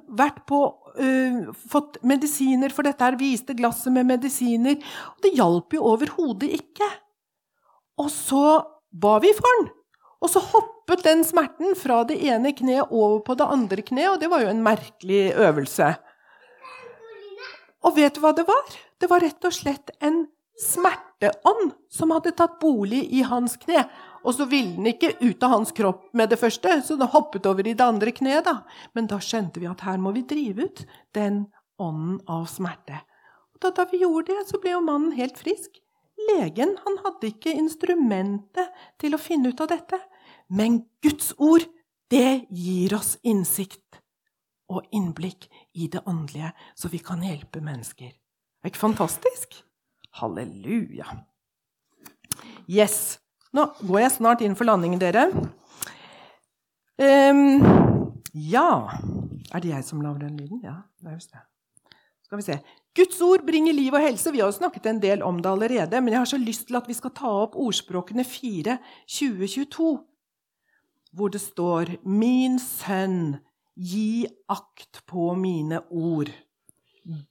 på, 0.50 0.60
uh, 0.98 1.40
fått 1.70 2.00
medisiner 2.06 2.74
for 2.74 2.88
dette 2.88 3.04
her, 3.04 3.20
viste 3.20 3.56
glasset 3.58 3.94
med 3.96 4.10
medisiner, 4.10 4.80
og 5.14 5.26
det 5.26 5.36
hjalp 5.38 5.78
jo 5.78 5.88
overhodet 5.94 6.52
ikke. 6.60 6.90
Og 8.02 8.10
så 8.14 8.46
ba 8.94 9.18
vi 9.24 9.34
for 9.38 9.50
han, 9.50 9.68
og 10.24 10.32
så 10.32 10.42
hoppet 10.54 11.04
den 11.06 11.26
smerten 11.28 11.76
fra 11.78 12.04
det 12.08 12.20
ene 12.24 12.54
kneet 12.56 12.92
over 12.92 13.20
på 13.26 13.36
det 13.40 13.50
andre 13.58 13.84
kneet, 13.86 14.14
og 14.14 14.22
det 14.22 14.32
var 14.32 14.46
jo 14.46 14.54
en 14.54 14.64
merkelig 14.66 15.26
øvelse. 15.36 15.94
Og 17.84 17.98
vet 17.98 18.16
du 18.16 18.24
hva 18.24 18.32
det 18.36 18.48
var? 18.48 18.78
Det 19.02 19.10
var 19.12 19.24
rett 19.24 19.44
og 19.44 19.56
slett 19.56 19.92
en 20.00 20.24
smerteånd 20.62 21.74
som 21.92 22.14
hadde 22.14 22.36
tatt 22.38 22.60
bolig 22.62 23.04
i 23.12 23.24
hans 23.28 23.58
kne. 23.60 23.84
Og 24.24 24.36
så 24.38 24.48
ville 24.48 24.78
den 24.78 24.88
ikke 24.94 25.14
ut 25.20 25.44
av 25.44 25.58
hans 25.58 25.74
kropp 25.76 26.08
med 26.16 26.32
det 26.32 26.40
første, 26.40 26.78
så 26.82 26.96
den 27.00 27.12
hoppet 27.12 27.46
over 27.50 27.68
i 27.68 27.76
det 27.76 27.86
andre 27.86 28.14
kneet. 28.16 28.46
da. 28.46 28.62
Men 28.96 29.08
da 29.12 29.20
skjønte 29.20 29.60
vi 29.60 29.68
at 29.70 29.84
her 29.84 30.00
må 30.00 30.14
vi 30.16 30.24
drive 30.28 30.70
ut 30.70 30.86
den 31.16 31.46
ånden 31.82 32.22
av 32.32 32.48
smerte. 32.48 33.02
Og 33.54 33.62
da, 33.64 33.74
da 33.76 33.88
vi 33.92 34.04
gjorde 34.04 34.32
det, 34.32 34.48
så 34.48 34.60
ble 34.64 34.76
jo 34.76 34.84
mannen 34.86 35.16
helt 35.18 35.38
frisk. 35.40 35.80
Legen 36.30 36.76
han 36.86 37.00
hadde 37.04 37.32
ikke 37.34 37.56
instrumentet 37.58 38.72
til 39.02 39.16
å 39.16 39.22
finne 39.22 39.52
ut 39.52 39.64
av 39.64 39.72
dette. 39.74 40.00
Men 40.48 40.84
Guds 41.04 41.34
ord, 41.38 41.66
det 42.12 42.46
gir 42.54 42.94
oss 42.96 43.18
innsikt 43.26 44.00
og 44.72 44.88
innblikk 44.96 45.50
i 45.74 45.90
det 45.92 46.04
åndelige, 46.08 46.54
så 46.78 46.90
vi 46.90 47.02
kan 47.04 47.24
hjelpe 47.26 47.62
mennesker. 47.64 48.14
Er 48.64 48.72
ikke 48.72 48.86
fantastisk? 48.86 49.58
Halleluja. 50.22 51.10
Yes. 52.70 53.23
Nå 53.54 53.68
går 53.86 54.00
jeg 54.02 54.16
snart 54.16 54.42
inn 54.42 54.56
for 54.58 54.66
landingen, 54.66 55.02
dere. 55.02 55.28
Um, 56.98 58.14
ja 58.34 58.86
Er 59.54 59.62
det 59.64 59.72
jeg 59.72 59.86
som 59.86 60.02
lager 60.02 60.28
den 60.28 60.38
lyden? 60.38 60.62
Ja, 60.64 60.84
det 61.02 61.10
er 61.10 61.18
visst 61.18 61.34
det. 61.34 61.42
Skal 62.26 62.40
vi 62.40 62.46
se. 62.46 62.58
Guds 62.98 63.20
ord 63.26 63.46
bringer 63.46 63.74
liv 63.74 63.94
og 63.94 64.02
helse. 64.02 64.32
Vi 64.34 64.42
har 64.42 64.50
jo 64.50 64.58
snakket 64.58 64.88
en 64.90 65.02
del 65.02 65.24
om 65.26 65.40
det 65.42 65.50
allerede, 65.50 66.02
men 66.02 66.14
jeg 66.14 66.22
har 66.22 66.30
så 66.30 66.38
lyst 66.38 66.68
til 66.70 66.78
at 66.78 66.90
vi 66.90 66.96
skal 66.98 67.14
ta 67.14 67.30
opp 67.44 67.58
ordspråkene 67.58 68.26
4, 68.26 68.78
2022, 69.10 69.90
hvor 71.14 71.34
det 71.34 71.42
står 71.42 71.96
Min 72.06 72.60
sønn, 72.62 73.38
gi 73.74 74.26
akt 74.50 75.02
på 75.10 75.34
mine 75.38 75.82
ord. 75.90 76.30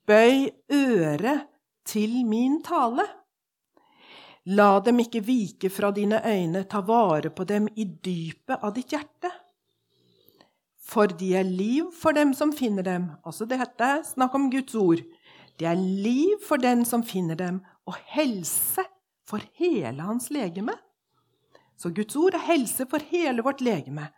Bøy 0.07 0.51
øret 0.71 1.47
til 1.87 2.23
min 2.27 2.61
tale. 2.63 3.07
La 4.51 4.81
dem 4.83 4.99
ikke 4.99 5.23
vike 5.23 5.71
fra 5.71 5.93
dine 5.95 6.19
øyne, 6.27 6.65
ta 6.67 6.81
vare 6.83 7.31
på 7.31 7.45
dem 7.47 7.69
i 7.79 7.85
dypet 7.85 8.59
av 8.59 8.75
ditt 8.75 8.91
hjerte. 8.91 9.31
For 10.83 11.07
de 11.07 11.29
er 11.39 11.47
liv 11.47 11.93
for 11.95 12.13
dem 12.13 12.35
som 12.35 12.51
finner 12.53 12.83
dem. 12.83 13.13
Altså 13.25 13.47
dette 13.47 13.87
er 13.87 14.03
snakk 14.03 14.35
om 14.35 14.51
Guds 14.51 14.75
ord. 14.75 15.05
Det 15.59 15.69
er 15.69 15.79
liv 15.79 16.43
for 16.43 16.59
den 16.59 16.83
som 16.85 17.05
finner 17.07 17.39
dem, 17.39 17.61
og 17.87 17.95
helse 18.11 18.83
for 19.29 19.45
hele 19.59 20.03
hans 20.03 20.29
legeme. 20.35 20.75
Så 21.79 21.93
Guds 21.95 22.17
ord 22.19 22.35
er 22.35 22.47
helse 22.51 22.87
for 22.91 23.03
hele 23.13 23.47
vårt 23.47 23.63
legeme. 23.63 24.09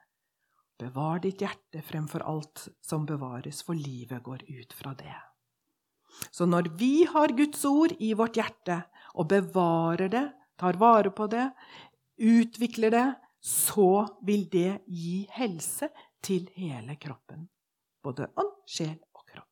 Bevar 0.81 1.21
ditt 1.23 1.45
hjerte 1.45 1.85
fremfor 1.85 2.25
alt 2.27 2.67
som 2.83 3.05
bevares, 3.07 3.63
for 3.63 3.77
livet 3.77 4.25
går 4.25 4.43
ut 4.49 4.73
fra 4.73 4.97
det. 4.97 5.15
Så 6.31 6.47
når 6.47 6.73
vi 6.79 7.05
har 7.05 7.35
Guds 7.37 7.65
ord 7.65 7.95
i 8.01 8.13
vårt 8.15 8.39
hjerte 8.39 8.83
og 9.15 9.29
bevarer 9.31 10.11
det, 10.11 10.27
tar 10.59 10.79
vare 10.81 11.11
på 11.15 11.27
det, 11.31 11.49
utvikler 12.19 12.95
det, 12.95 13.09
så 13.45 14.07
vil 14.25 14.47
det 14.53 14.81
gi 14.89 15.25
helse 15.37 15.91
til 16.25 16.47
hele 16.57 16.97
kroppen. 17.01 17.49
Både 18.05 18.31
ånd, 18.41 18.55
sjel 18.69 18.97
og 19.13 19.25
kropp. 19.29 19.51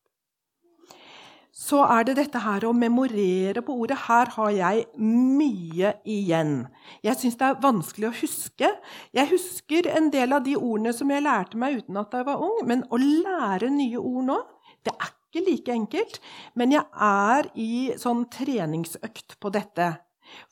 Så 1.53 1.83
er 1.85 2.07
det 2.09 2.16
dette 2.16 2.40
her 2.40 2.64
å 2.64 2.72
memorere 2.77 3.62
på 3.64 3.77
ordet. 3.85 3.98
Her 4.09 4.33
har 4.37 4.53
jeg 4.57 4.87
mye 4.96 5.94
igjen. 6.09 6.55
Jeg 7.05 7.20
syns 7.20 7.37
det 7.40 7.51
er 7.51 7.62
vanskelig 7.64 8.09
å 8.09 8.16
huske. 8.22 8.72
Jeg 9.12 9.33
husker 9.35 9.90
en 9.92 10.09
del 10.14 10.33
av 10.33 10.46
de 10.46 10.57
ordene 10.57 10.94
som 10.96 11.12
jeg 11.12 11.27
lærte 11.27 11.61
meg 11.61 11.83
uten 11.83 12.01
at 12.01 12.16
jeg 12.16 12.29
var 12.29 12.44
ung, 12.44 12.62
men 12.68 12.87
å 12.88 13.01
lære 13.01 13.68
nye 13.72 14.01
ord 14.01 14.31
nå, 14.31 14.38
det 14.83 14.96
er 14.96 15.12
ikke 15.32 15.44
like 15.48 15.72
enkelt, 15.72 16.18
men 16.54 16.74
jeg 16.74 16.84
er 16.92 17.48
i 17.56 17.92
sånn 17.96 18.26
treningsøkt 18.32 19.38
på 19.40 19.52
dette. 19.54 19.94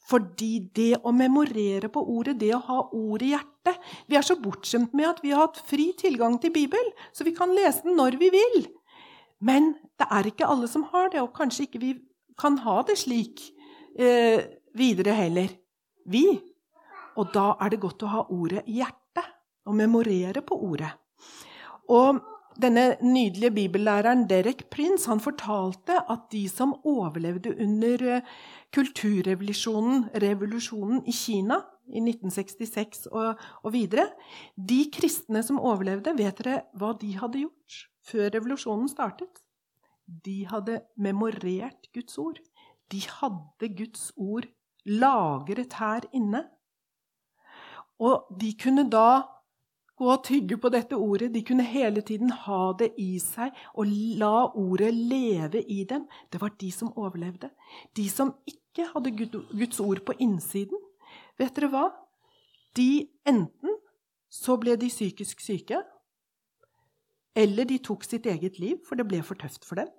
Fordi 0.08 0.58
det 0.74 0.98
å 1.06 1.12
memorere 1.14 1.88
på 1.92 2.02
ordet, 2.02 2.38
det 2.40 2.50
å 2.56 2.64
ha 2.66 2.80
ordet 2.96 3.28
i 3.28 3.32
hjertet 3.32 3.86
Vi 4.10 4.16
er 4.18 4.24
så 4.26 4.34
bortskjemt 4.40 4.92
med 4.96 5.06
at 5.06 5.20
vi 5.22 5.30
har 5.30 5.46
hatt 5.46 5.60
fri 5.68 5.90
tilgang 5.96 6.38
til 6.40 6.52
Bibelen, 6.52 6.90
så 7.12 7.24
vi 7.24 7.34
kan 7.36 7.52
lese 7.54 7.84
den 7.84 7.96
når 8.00 8.18
vi 8.20 8.32
vil. 8.34 8.64
Men 9.40 9.74
det 10.00 10.08
er 10.10 10.28
ikke 10.28 10.48
alle 10.48 10.68
som 10.68 10.88
har 10.90 11.12
det, 11.12 11.20
og 11.22 11.36
kanskje 11.36 11.68
ikke 11.68 11.82
vi 11.84 11.92
kan 12.40 12.58
ha 12.64 12.80
det 12.88 12.96
slik 13.00 13.44
eh, 13.96 14.40
videre 14.76 15.14
heller. 15.16 15.52
Vi. 16.08 16.24
Og 17.20 17.30
da 17.34 17.52
er 17.60 17.72
det 17.72 17.82
godt 17.84 18.04
å 18.04 18.12
ha 18.14 18.24
ordet 18.32 18.64
i 18.66 18.80
hjertet, 18.80 19.28
og 19.68 19.76
memorere 19.76 20.40
på 20.42 20.56
ordet. 20.66 20.90
Og 21.92 22.18
denne 22.58 22.96
nydelige 23.02 23.50
bibellæreren 23.54 24.24
Derek 24.30 24.64
Prince 24.70 25.08
han 25.08 25.20
fortalte 25.20 26.00
at 26.10 26.26
de 26.32 26.48
som 26.48 26.74
overlevde 26.84 27.54
under 27.62 28.02
eh, 28.16 28.22
kulturrevolusjonen 28.74 30.08
revolusjonen 30.22 31.04
i 31.06 31.14
Kina 31.14 31.60
i 31.90 32.02
1966 32.02 33.06
og, 33.10 33.38
og, 33.62 33.72
videre 33.72 34.08
De 34.56 34.84
kristne 34.92 35.42
som 35.42 35.60
overlevde, 35.60 36.14
vet 36.18 36.42
dere 36.42 36.62
hva 36.78 36.92
de 37.00 37.14
hadde 37.18 37.44
gjort 37.44 37.80
før 38.06 38.30
revolusjonen 38.34 38.90
startet? 38.90 39.42
De 40.06 40.46
hadde 40.50 40.80
memorert 40.98 41.90
Guds 41.94 42.18
ord. 42.18 42.40
De 42.90 43.02
hadde 43.06 43.74
Guds 43.78 44.10
ord 44.16 44.48
lagret 44.86 45.76
her 45.78 46.06
inne. 46.12 46.44
Og 48.00 48.26
de 48.40 48.54
kunne 48.58 48.88
da 48.90 49.22
gå 50.00 50.08
og 50.08 50.24
tygge 50.24 50.56
på 50.60 50.70
dette 50.72 50.96
ordet. 50.96 51.30
De 51.34 51.42
kunne 51.46 51.66
hele 51.66 52.02
tiden 52.06 52.32
ha 52.46 52.60
det 52.80 52.90
i 53.00 53.12
seg 53.22 53.52
og 53.74 53.90
la 54.20 54.48
ordet 54.48 54.90
leve 54.96 55.60
i 55.60 55.82
dem. 55.88 56.06
Det 56.32 56.40
var 56.40 56.54
de 56.60 56.70
som 56.72 56.92
overlevde. 56.96 57.52
De 57.96 58.08
som 58.08 58.32
ikke 58.48 58.88
hadde 58.94 59.12
Guds 59.20 59.80
ord 59.84 60.02
på 60.06 60.16
innsiden, 60.22 60.80
vet 61.38 61.54
dere 61.56 61.70
hva? 61.72 61.86
De 62.78 63.08
enten 63.28 63.78
så 64.30 64.56
ble 64.62 64.76
de 64.78 64.88
psykisk 64.92 65.42
syke, 65.42 65.80
eller 67.34 67.66
de 67.66 67.78
tok 67.82 68.04
sitt 68.06 68.26
eget 68.30 68.58
liv, 68.62 68.78
for 68.86 68.98
det 68.98 69.06
ble 69.10 69.20
for 69.26 69.38
tøft 69.38 69.66
for 69.66 69.80
dem. 69.82 69.90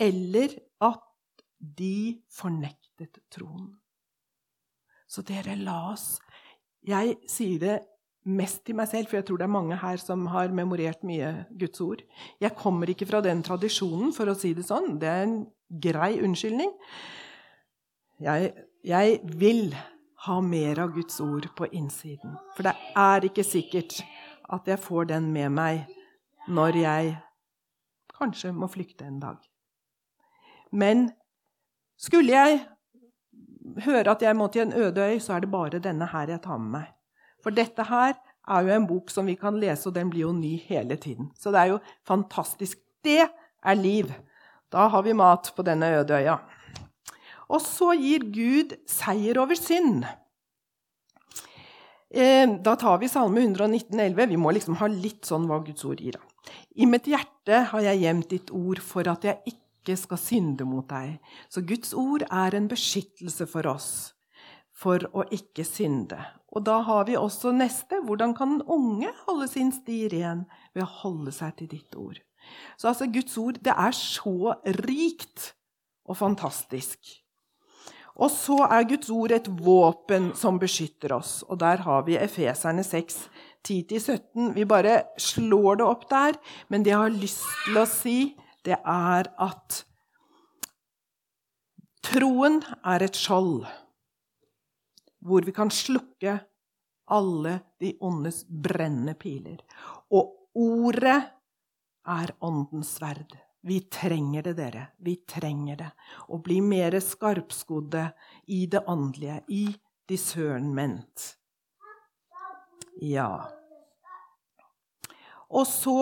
eller 0.00 0.54
at 0.80 1.42
de 1.60 2.22
fornektet 2.32 3.18
troen. 3.28 3.74
Så 5.04 5.20
dere, 5.28 5.58
la 5.60 5.92
oss 5.92 6.20
Jeg 6.80 7.18
sier 7.28 7.58
det 7.60 7.74
mest 8.28 8.64
til 8.66 8.76
meg 8.76 8.88
selv, 8.90 9.08
for 9.08 9.18
jeg 9.18 9.26
tror 9.28 9.40
det 9.40 9.46
er 9.46 9.54
mange 9.54 9.78
her 9.80 10.00
som 10.00 10.26
har 10.32 10.52
memorert 10.52 11.04
mye 11.06 11.30
Guds 11.58 11.80
ord. 11.80 12.02
Jeg 12.40 12.56
kommer 12.58 12.90
ikke 12.92 13.08
fra 13.08 13.22
den 13.24 13.42
tradisjonen, 13.46 14.12
for 14.16 14.28
å 14.28 14.36
si 14.36 14.52
det 14.56 14.66
sånn. 14.68 14.98
Det 15.00 15.08
er 15.08 15.24
en 15.24 15.38
grei 15.70 16.18
unnskyldning. 16.20 16.74
Jeg, 18.20 18.52
jeg 18.84 19.20
vil 19.40 19.72
ha 20.26 20.40
mer 20.44 20.82
av 20.84 20.92
Guds 20.92 21.16
ord 21.24 21.48
på 21.56 21.70
innsiden. 21.72 22.36
For 22.56 22.68
det 22.68 22.74
er 22.98 23.24
ikke 23.30 23.46
sikkert 23.46 24.02
at 24.52 24.68
jeg 24.68 24.82
får 24.82 25.08
den 25.14 25.30
med 25.32 25.54
meg 25.56 25.86
når 26.50 26.76
jeg 26.82 27.14
kanskje 28.18 28.52
må 28.52 28.68
flykte 28.68 29.06
en 29.08 29.20
dag. 29.22 29.38
Men 30.76 31.08
skulle 32.00 32.36
jeg 32.36 32.60
høre 33.86 34.12
at 34.12 34.22
jeg 34.22 34.36
må 34.36 34.48
til 34.52 34.66
en 34.66 34.76
øde 34.76 35.08
øy, 35.08 35.18
så 35.22 35.36
er 35.38 35.44
det 35.44 35.50
bare 35.52 35.80
denne 35.82 36.08
her 36.12 36.28
jeg 36.28 36.42
tar 36.44 36.60
med 36.60 36.74
meg. 36.80 36.88
For 37.44 37.54
dette 37.54 37.86
her 37.88 38.14
er 38.50 38.66
jo 38.66 38.74
en 38.74 38.88
bok 38.88 39.10
som 39.12 39.28
vi 39.28 39.36
kan 39.38 39.58
lese, 39.60 39.88
og 39.88 39.96
den 39.96 40.10
blir 40.12 40.26
jo 40.26 40.32
ny 40.36 40.56
hele 40.68 40.96
tiden. 41.00 41.30
Så 41.38 41.52
det 41.54 41.60
er 41.62 41.74
jo 41.74 41.82
fantastisk. 42.08 42.80
Det 43.04 43.22
er 43.26 43.78
liv. 43.78 44.10
Da 44.72 44.88
har 44.88 45.02
vi 45.02 45.16
mat 45.16 45.52
på 45.56 45.64
denne 45.66 45.88
øde 46.00 46.18
øya. 46.20 46.38
Og 47.50 47.62
så 47.64 47.94
gir 47.98 48.26
Gud 48.30 48.76
seier 48.88 49.40
over 49.42 49.58
synd. 49.58 50.04
Eh, 52.10 52.46
da 52.62 52.74
tar 52.78 52.98
vi 52.98 53.08
Salme 53.08 53.42
119,11. 53.42 54.28
Vi 54.28 54.38
må 54.38 54.52
liksom 54.54 54.78
ha 54.80 54.90
litt 54.90 55.26
sånn 55.26 55.46
hva 55.50 55.60
Guds 55.66 55.86
ord 55.86 56.02
gir. 56.02 56.18
I 56.74 56.86
mitt 56.86 57.06
hjerte 57.10 57.64
har 57.70 57.84
jeg 57.86 58.02
gjemt 58.02 58.30
ditt 58.30 58.50
ord 58.54 58.80
for 58.82 59.06
at 59.10 59.26
jeg 59.26 59.54
ikke 59.54 59.96
skal 59.98 60.20
synde 60.20 60.66
mot 60.66 60.86
deg. 60.90 61.18
Så 61.50 61.62
Guds 61.66 61.94
ord 61.94 62.26
er 62.26 62.56
en 62.56 62.70
beskyttelse 62.70 63.46
for 63.50 63.66
oss 63.70 63.90
for 64.80 65.02
å 65.14 65.26
ikke 65.34 65.66
synde. 65.66 66.18
Og 66.50 66.64
da 66.66 66.80
har 66.86 67.06
vi 67.06 67.18
også 67.18 67.52
neste. 67.54 68.00
Hvordan 68.04 68.34
kan 68.34 68.56
den 68.56 68.66
unge 68.66 69.12
holde 69.26 69.46
sin 69.50 69.70
sti 69.74 70.08
ren? 70.12 70.44
Ved 70.74 70.84
å 70.84 70.92
holde 71.04 71.34
seg 71.34 71.56
til 71.58 71.70
ditt 71.70 71.96
ord. 71.98 72.18
Så 72.78 72.90
altså, 72.90 73.06
Guds 73.06 73.36
ord 73.38 73.58
det 73.62 73.74
er 73.74 73.96
så 73.96 74.54
rikt 74.82 75.52
og 76.08 76.18
fantastisk. 76.18 76.98
Og 78.20 78.28
så 78.34 78.58
er 78.66 78.88
Guds 78.88 79.10
ord 79.14 79.32
et 79.32 79.46
våpen 79.62 80.32
som 80.36 80.58
beskytter 80.60 81.14
oss. 81.16 81.40
Og 81.48 81.60
der 81.62 81.84
har 81.86 82.02
vi 82.08 82.18
Efeserne 82.20 82.84
6, 82.84 83.22
10-17. 83.64 84.50
Vi 84.56 84.66
bare 84.68 85.02
slår 85.20 85.80
det 85.80 85.86
opp 85.86 86.08
der. 86.10 86.36
Men 86.68 86.84
det 86.84 86.92
jeg 86.92 87.00
har 87.04 87.14
lyst 87.14 87.46
til 87.64 87.80
å 87.80 87.86
si, 87.88 88.18
det 88.66 88.76
er 88.76 89.30
at 89.40 89.84
troen 92.10 92.60
er 92.84 93.06
et 93.06 93.16
skjold 93.16 93.64
hvor 95.20 95.44
vi 95.46 95.52
kan 95.52 95.70
slukke 95.72 96.38
alle 97.10 97.58
de 97.82 97.94
ondes 98.00 98.44
brennende 98.48 99.14
piler. 99.18 99.60
Og 100.14 100.34
ordet 100.54 101.20
er 102.08 102.34
åndens 102.40 102.96
sverd. 102.98 103.34
Vi 103.60 103.80
trenger 103.92 104.42
det, 104.42 104.54
dere. 104.56 104.86
Vi 105.04 105.18
trenger 105.28 105.76
det. 105.82 105.90
Å 106.32 106.40
bli 106.40 106.60
mer 106.64 106.96
skarpskodde 107.04 108.06
i 108.48 108.64
det 108.70 108.80
åndelige, 108.88 109.42
i 109.48 109.66
discernment. 110.08 111.34
Ja. 113.00 113.50
Og 115.50 115.66
så 115.68 115.98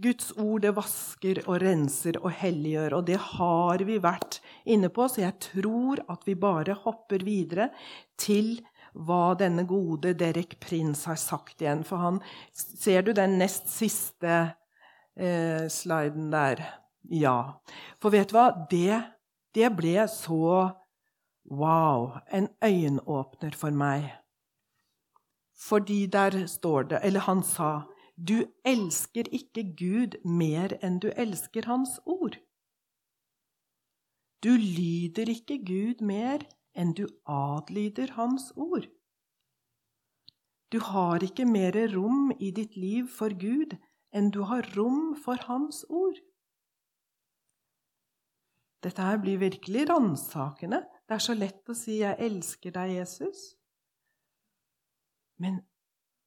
Guds 0.00 0.30
ord 0.38 0.62
det 0.64 0.72
vasker 0.76 1.42
og 1.44 1.58
renser 1.60 2.16
og 2.22 2.30
helliggjør, 2.32 2.96
og 3.00 3.08
det 3.10 3.18
har 3.20 3.84
vi 3.84 3.98
vært 4.00 4.39
inne 4.64 4.90
på, 4.92 5.06
så 5.08 5.24
jeg 5.24 5.38
tror 5.42 6.02
at 6.10 6.26
vi 6.28 6.36
bare 6.38 6.76
hopper 6.84 7.24
videre 7.26 7.70
til 8.20 8.58
hva 8.94 9.36
denne 9.38 9.64
gode 9.70 10.14
Derek 10.18 10.58
Prince 10.60 11.08
har 11.08 11.18
sagt 11.20 11.62
igjen. 11.62 11.84
For 11.86 12.02
han 12.02 12.20
Ser 12.52 13.06
du 13.06 13.12
den 13.14 13.38
nest 13.38 13.70
siste 13.70 14.54
eh, 15.16 15.66
sliden 15.70 16.30
der? 16.34 16.62
Ja. 17.10 17.62
For 18.02 18.12
vet 18.12 18.30
du 18.30 18.36
hva? 18.36 18.50
Det, 18.70 19.02
det 19.54 19.72
ble 19.78 20.06
så 20.10 20.76
Wow! 21.50 22.18
En 22.30 22.50
øyenåpner 22.62 23.56
for 23.56 23.74
meg. 23.74 24.10
Fordi 25.56 26.06
der 26.06 26.46
står 26.46 26.82
det 26.92 27.00
Eller 27.02 27.20
han 27.26 27.42
sa 27.42 27.82
du 28.28 28.44
elsker 28.68 29.28
ikke 29.32 29.62
Gud 29.78 30.18
mer 30.24 30.74
enn 30.84 30.98
du 31.00 31.08
elsker 31.16 31.64
Hans 31.64 31.96
ord. 32.04 32.36
Du 34.44 34.50
lyder 34.56 35.28
ikke 35.28 35.58
Gud 35.64 36.00
mer 36.00 36.44
enn 36.72 36.94
du 36.96 37.04
adlyder 37.28 38.14
Hans 38.16 38.50
ord. 38.56 38.86
Du 40.72 40.78
har 40.80 41.20
ikke 41.26 41.44
mer 41.44 41.76
rom 41.94 42.30
i 42.38 42.50
ditt 42.54 42.76
liv 42.76 43.08
for 43.10 43.34
Gud 43.34 43.76
enn 44.14 44.30
du 44.30 44.42
har 44.48 44.66
rom 44.76 45.16
for 45.24 45.40
Hans 45.48 45.84
ord. 45.88 46.16
Dette 48.80 49.02
her 49.02 49.18
blir 49.20 49.42
virkelig 49.42 49.88
ransakende. 49.90 50.86
Det 51.04 51.14
er 51.14 51.24
så 51.26 51.34
lett 51.34 51.68
å 51.68 51.74
si 51.76 51.98
'jeg 52.00 52.16
elsker 52.18 52.70
deg, 52.70 52.96
Jesus'. 52.96 53.56
Men 55.38 55.60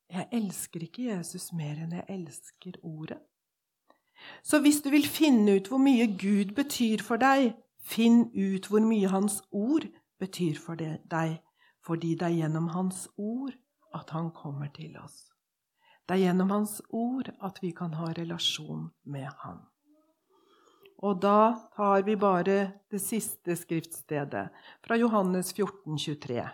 jeg 0.09 0.27
elsker 0.31 0.83
ikke 0.83 1.03
Jesus 1.09 1.53
mer 1.53 1.79
enn 1.81 1.91
jeg 1.91 2.05
elsker 2.09 2.77
Ordet. 2.83 3.19
Så 4.43 4.59
hvis 4.61 4.81
du 4.81 4.89
vil 4.89 5.07
finne 5.07 5.55
ut 5.57 5.67
hvor 5.67 5.81
mye 5.81 6.05
Gud 6.07 6.53
betyr 6.55 7.01
for 7.01 7.17
deg, 7.17 7.55
finn 7.83 8.29
ut 8.33 8.69
hvor 8.71 8.85
mye 8.85 9.11
Hans 9.11 9.41
ord 9.51 9.89
betyr 10.19 10.59
for 10.59 10.79
deg, 10.79 11.35
fordi 11.83 12.15
det 12.15 12.29
er 12.29 12.39
gjennom 12.43 12.71
Hans 12.73 13.05
ord 13.17 13.53
at 13.93 14.15
Han 14.15 14.31
kommer 14.31 14.71
til 14.73 14.95
oss. 14.97 15.27
Det 16.07 16.17
er 16.17 16.25
gjennom 16.27 16.49
Hans 16.51 16.79
ord 16.89 17.29
at 17.43 17.61
vi 17.63 17.71
kan 17.75 17.93
ha 17.99 18.11
relasjon 18.15 18.89
med 19.03 19.29
Han. 19.43 19.61
Og 21.03 21.19
da 21.19 21.69
tar 21.75 22.05
vi 22.07 22.15
bare 22.15 22.59
det 22.91 22.99
siste 23.03 23.57
skriftstedet, 23.59 24.45
fra 24.83 24.95
Johannes 24.95 25.51
14, 25.53 25.97
23. 25.99 26.45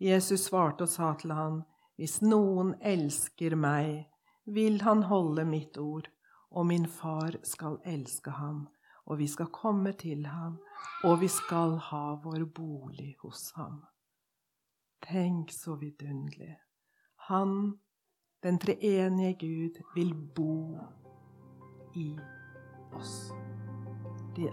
Jesus 0.00 0.46
svarte 0.46 0.86
og 0.86 0.92
sa 0.92 1.10
til 1.18 1.34
han, 1.34 1.62
hvis 1.98 2.20
noen 2.22 2.76
elsker 2.80 3.56
meg, 3.58 4.06
vil 4.46 4.78
han 4.86 5.02
holde 5.10 5.44
mitt 5.44 5.76
ord, 5.82 6.06
og 6.50 6.68
min 6.70 6.86
far 6.88 7.36
skal 7.46 7.80
elske 7.84 8.32
ham, 8.38 8.68
og 9.10 9.18
vi 9.18 9.26
skal 9.26 9.50
komme 9.50 9.92
til 9.98 10.26
ham, 10.26 10.58
og 11.04 11.20
vi 11.20 11.28
skal 11.28 11.74
ha 11.90 12.02
vår 12.22 12.44
bolig 12.54 13.16
hos 13.24 13.50
ham. 13.56 13.82
Tenk 15.02 15.50
så 15.50 15.74
vidunderlig. 15.80 16.54
Han, 17.28 17.80
den 18.42 18.58
treenige 18.62 19.34
Gud, 19.40 19.80
vil 19.94 20.14
bo 20.14 20.78
i 21.98 22.12
oss. 22.94 23.32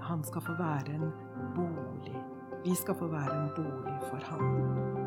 Han 0.02 0.24
skal 0.24 0.42
få 0.42 0.58
være 0.58 0.96
en 0.96 1.12
bolig. 1.56 2.24
Vi 2.66 2.76
skal 2.76 2.96
få 2.96 3.08
være 3.08 3.44
en 3.44 3.52
bolig 3.56 4.00
for 4.10 4.18
ham. 4.32 5.07